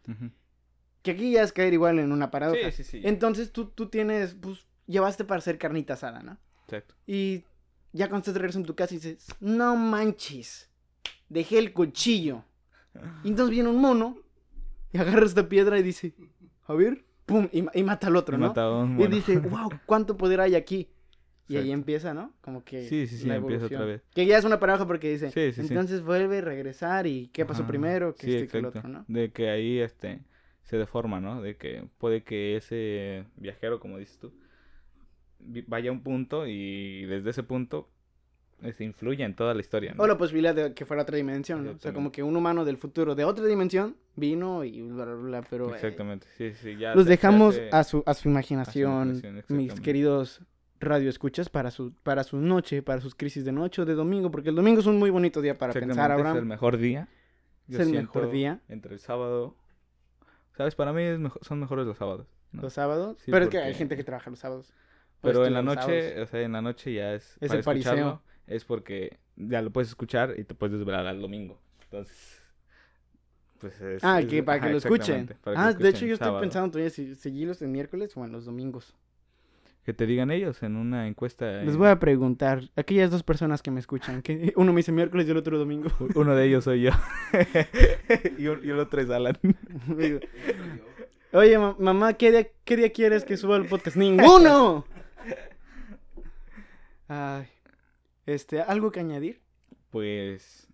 [1.02, 2.70] Que aquí ya es caer igual en una paradoja.
[2.70, 3.00] Sí, sí, sí.
[3.04, 6.38] Entonces tú, tú tienes, pues, llevaste para hacer carnita asada, ¿no?
[6.64, 6.94] Exacto.
[7.06, 7.44] Y
[7.92, 10.68] ya cuando estás de regreso en tu casa y dices, no manches,
[11.28, 12.44] dejé el cuchillo.
[13.24, 14.18] Y entonces viene un mono
[14.92, 16.14] y agarra esta piedra y dice,
[16.66, 18.48] a ver, pum, y, y mata al otro, Y ¿no?
[18.48, 19.08] mata a un Y mono.
[19.08, 20.88] dice, wow, cuánto poder hay aquí.
[21.46, 21.74] Y ahí Exacto.
[21.74, 22.32] empieza, ¿no?
[22.40, 22.88] Como que.
[22.88, 24.02] Sí, sí, sí, la empieza otra vez.
[24.14, 25.60] Que ya es una paradoja porque dice, Sí, sí, sí.
[25.60, 27.68] entonces vuelve a regresar y qué pasó Ajá.
[27.70, 29.04] primero, que Sí, este y que el otro, ¿no?
[29.08, 30.20] De que ahí este
[30.62, 31.42] se deforma, ¿no?
[31.42, 34.32] De que puede que ese viajero, como dices tú,
[35.66, 37.90] vaya a un punto y desde ese punto
[38.72, 40.02] se influye en toda la historia, ¿no?
[40.02, 41.70] O la posibilidad de que fuera otra dimensión, ¿no?
[41.72, 45.14] O sea, como que un humano del futuro de otra dimensión vino y bla, bla,
[45.14, 45.70] bla, pero...
[45.70, 50.40] eh, Exactamente, sí, sí, ya los dejamos a su, a su imaginación, imaginación, mis queridos
[50.80, 54.50] radioescuchas, para su, para su noche, para sus crisis de noche o de domingo, porque
[54.50, 56.36] el domingo es un muy bonito día para pensar, Abraham.
[56.36, 57.08] Es el mejor día.
[57.68, 58.60] Es el mejor día.
[58.68, 59.56] Entre el sábado.
[60.56, 60.74] ¿Sabes?
[60.74, 62.26] Para mí es mejo- son mejores los sábados.
[62.52, 62.62] ¿no?
[62.62, 63.16] Los sábados.
[63.24, 64.72] Sí, pero es que hay gente que trabaja los sábados.
[65.22, 65.80] Pero en la noche,
[66.10, 66.28] sábados.
[66.28, 67.36] o sea, en la noche ya es.
[67.40, 68.22] Es para el pariseo.
[68.46, 71.58] Es porque ya lo puedes escuchar y te puedes desvelar al domingo.
[71.84, 72.40] Entonces.
[73.60, 75.26] pues es- Ah, es- que para que lo escuchen.
[75.28, 76.40] que Ah, lo de hecho yo estoy sábado.
[76.42, 78.94] pensando todavía si seguirlos en miércoles o en los domingos.
[79.84, 81.62] Que te digan ellos en una encuesta.
[81.62, 85.26] Les voy a preguntar, aquellas dos personas que me escuchan, que uno me dice miércoles
[85.26, 85.88] y el otro domingo.
[86.14, 86.90] Uno de ellos soy yo.
[88.38, 89.38] y, un- y el otro es Alan.
[91.32, 93.96] Oye, ma- mamá, ¿qué día, ¿qué día quieres que suba el podcast?
[93.96, 94.84] ¡Ninguno!
[97.08, 97.46] Ay,
[98.26, 99.40] este, ¿algo que añadir?
[99.90, 100.68] Pues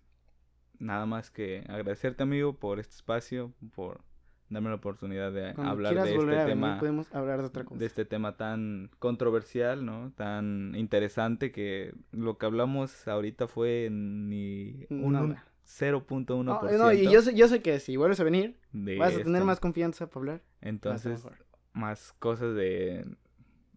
[0.79, 4.01] nada más que agradecerte, amigo, por este espacio, por
[4.49, 6.79] darme la oportunidad de Cuando hablar de este a venir, tema.
[6.79, 7.79] podemos hablar de otra cosa.
[7.79, 10.11] de este tema tan controversial, ¿no?
[10.15, 15.45] Tan interesante que lo que hablamos ahorita fue ni un Nada.
[15.65, 16.43] 0.1%.
[16.43, 19.17] No, no, y yo sé, yo sé que si vuelves a venir, de vas a
[19.19, 19.45] tener esto.
[19.45, 20.41] más confianza para hablar.
[20.59, 21.25] Entonces,
[21.73, 23.05] más cosas de...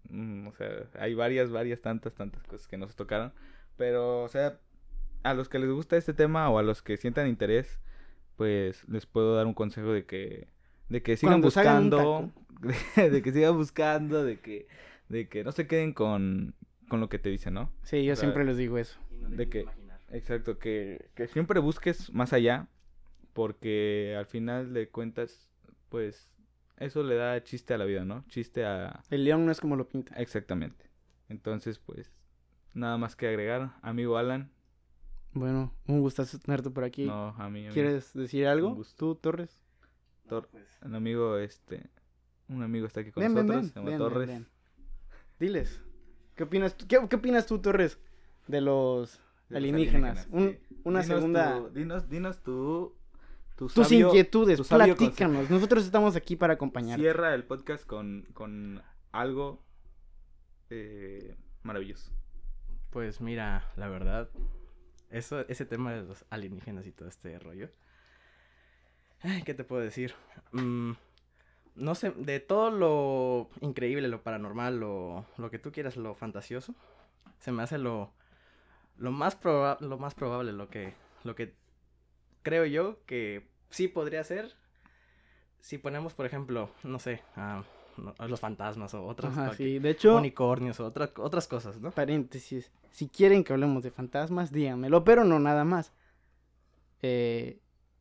[0.08, 0.68] mm, O sea,
[0.98, 3.32] hay varias, varias, tantas, tantas cosas que nos tocaron.
[3.76, 4.58] Pero, o sea,
[5.22, 7.80] a los que les gusta este tema o a los que sientan interés,
[8.36, 10.48] pues les puedo dar un consejo de que,
[10.88, 12.32] de que sigan Cuando buscando,
[12.96, 14.66] de, de que sigan buscando, de que,
[15.08, 16.54] de que no se queden con,
[16.88, 17.72] con lo que te dicen, ¿no?
[17.82, 18.98] Sí, yo o sea, siempre les digo eso.
[19.28, 19.66] De que,
[20.10, 22.68] exacto, que, que siempre busques más allá,
[23.32, 25.48] porque al final de cuentas,
[25.88, 26.28] pues,
[26.76, 28.24] eso le da chiste a la vida, ¿no?
[28.28, 29.02] Chiste a...
[29.10, 30.14] El león no es como lo pinta.
[30.16, 30.90] Exactamente.
[31.28, 32.12] Entonces, pues,
[32.74, 33.72] nada más que agregar.
[33.82, 34.50] Amigo Alan,
[35.32, 37.06] Bueno, un gustazo tenerte por aquí.
[37.06, 37.74] no, a mí, a mí.
[37.74, 38.68] ¿Quieres decir algo?
[38.68, 38.96] Un gusto.
[38.96, 39.60] ¿Tú, Torres?
[40.28, 40.48] Tor-
[40.82, 41.90] un amigo, este,
[42.48, 44.18] un amigo está aquí con Ven, nosotros, ven, se llama ven, Torres.
[44.28, 44.48] ven, ven.
[45.40, 45.80] Diles.
[46.34, 47.98] ¿Qué opinas, tú- qué, qué opinas tú, Torres,
[48.48, 49.12] de los
[49.48, 50.26] De los alienígenas?
[50.30, 50.76] Un- sí.
[50.84, 51.58] una Dinos segunda...
[51.58, 52.94] tu- dinos, dinos tu,
[53.56, 55.50] tu Tus sabio- inquietudes, tu platícanos.
[55.50, 57.02] Nosotros estamos aquí para acompañarte.
[57.02, 59.62] Cierra el podcast con, con algo
[60.70, 62.10] eh, maravilloso.
[62.94, 64.30] Pues mira, la verdad,
[65.10, 67.68] eso, ese tema de los alienígenas y todo este rollo.
[69.44, 70.14] ¿qué te puedo decir?
[70.52, 70.92] Mm,
[71.76, 76.74] no sé, de todo lo increíble, lo paranormal, lo, lo que tú quieras, lo fantasioso,
[77.40, 78.12] se me hace lo,
[78.98, 81.54] lo más proba- lo más probable, lo que, lo que
[82.42, 84.54] creo yo que sí podría ser.
[85.60, 87.64] Si ponemos, por ejemplo, no sé, a
[87.98, 89.78] no- los fantasmas o otras Ajá, sí.
[89.78, 91.90] De hecho, unicornios o otra- otras cosas, ¿no?
[91.90, 92.70] paréntesis.
[92.90, 95.92] Si quieren que hablemos de fantasmas, díganmelo, pero no nada más.
[97.02, 97.58] Eh,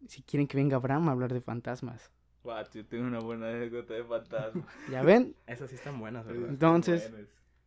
[0.07, 2.11] si quieren que venga Abraham a hablar de fantasmas.
[2.43, 4.65] What, yo tengo una buena anécdota de fantasma.
[4.91, 5.35] ¿Ya ven?
[5.47, 6.49] Esas sí están buenas, ¿verdad?
[6.49, 7.11] Entonces,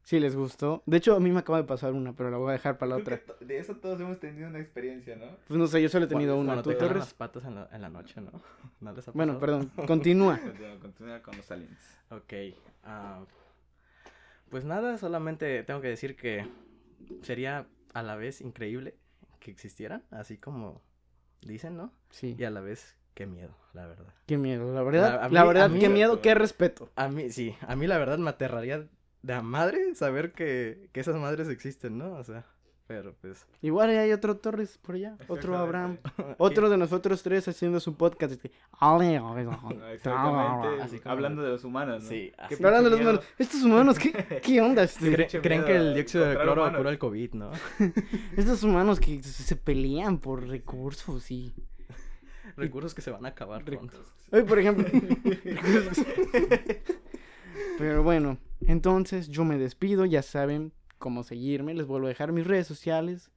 [0.07, 0.85] Si les gustó.
[0.87, 2.91] De hecho, a mí me acaba de pasar una, pero la voy a dejar para
[2.91, 3.21] la otra.
[3.41, 5.27] De eso todos hemos tenido una experiencia, ¿no?
[5.49, 6.53] Pues no sé, yo solo he tenido una.
[6.53, 8.31] Cuando ¿Tú, te las patas en la, en la noche, ¿no?
[8.81, 10.39] ¿No les ha Bueno, perdón, continúa.
[10.39, 11.99] Continúa, continúa con los aliens.
[12.11, 12.33] Ok.
[12.85, 13.25] ah,
[14.49, 16.47] pues nada, solamente tengo que decir que
[17.23, 18.95] sería a la vez increíble
[19.41, 20.83] que existieran, así como
[21.43, 21.93] dicen, ¿no?
[22.11, 24.15] Sí, Y a la vez, qué miedo, la verdad.
[24.27, 25.29] qué miedo, la verdad.
[25.33, 26.93] La- verdad, mí- qué miedo, qué respeto.
[26.95, 28.87] A mí, sí, a mí la verdad me aterraría
[29.23, 32.13] de a madre saber que, que esas madres existen, ¿no?
[32.15, 32.45] O sea,
[32.87, 33.45] pero pues...
[33.63, 35.57] Igual hay otro Torres por allá, otro.
[35.59, 35.99] Abraham,
[36.39, 38.35] otro de nosotros tres haciendo su podcast.
[38.35, 38.53] este,
[39.93, 40.83] Exactamente.
[40.83, 42.09] Así como- Hablando de los humanos, ¿no?
[42.09, 42.55] Sí, así.
[42.57, 43.11] Pero hablando de los miedo.
[43.19, 44.85] humanos, estos humanos, ¿qué, qué onda?
[44.85, 45.11] Este?
[45.29, 47.51] Cre- creen que el dióxido de cloro curó el COVID, ¿no?
[48.37, 51.53] Estos humanos que se se pelean por recursos y...
[52.57, 53.99] Recursos que se van a acabar pronto.
[54.31, 54.87] Hoy, por ejemplo.
[57.79, 62.47] Pero bueno, entonces yo me despido, ya saben cómo seguirme, les vuelvo a dejar mis
[62.47, 63.31] redes sociales,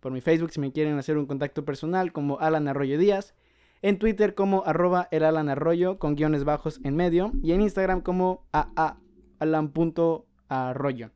[0.00, 3.34] por mi Facebook si me quieren hacer un contacto personal como Alan Arroyo Díaz,
[3.80, 8.02] en Twitter como arroba el Alan Arroyo con guiones bajos en medio y en Instagram
[8.02, 11.10] como aalan.arroyo.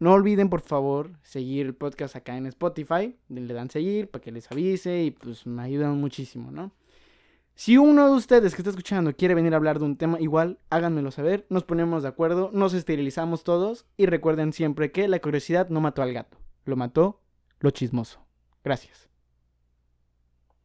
[0.00, 4.32] No olviden por favor seguir el podcast acá en Spotify, le dan seguir para que
[4.32, 6.72] les avise y pues me ayudan muchísimo, ¿no?
[7.56, 10.58] Si uno de ustedes que está escuchando quiere venir a hablar de un tema igual,
[10.70, 15.68] háganmelo saber, nos ponemos de acuerdo, nos esterilizamos todos y recuerden siempre que la curiosidad
[15.68, 17.20] no mató al gato, lo mató
[17.60, 18.20] lo chismoso.
[18.62, 19.08] Gracias.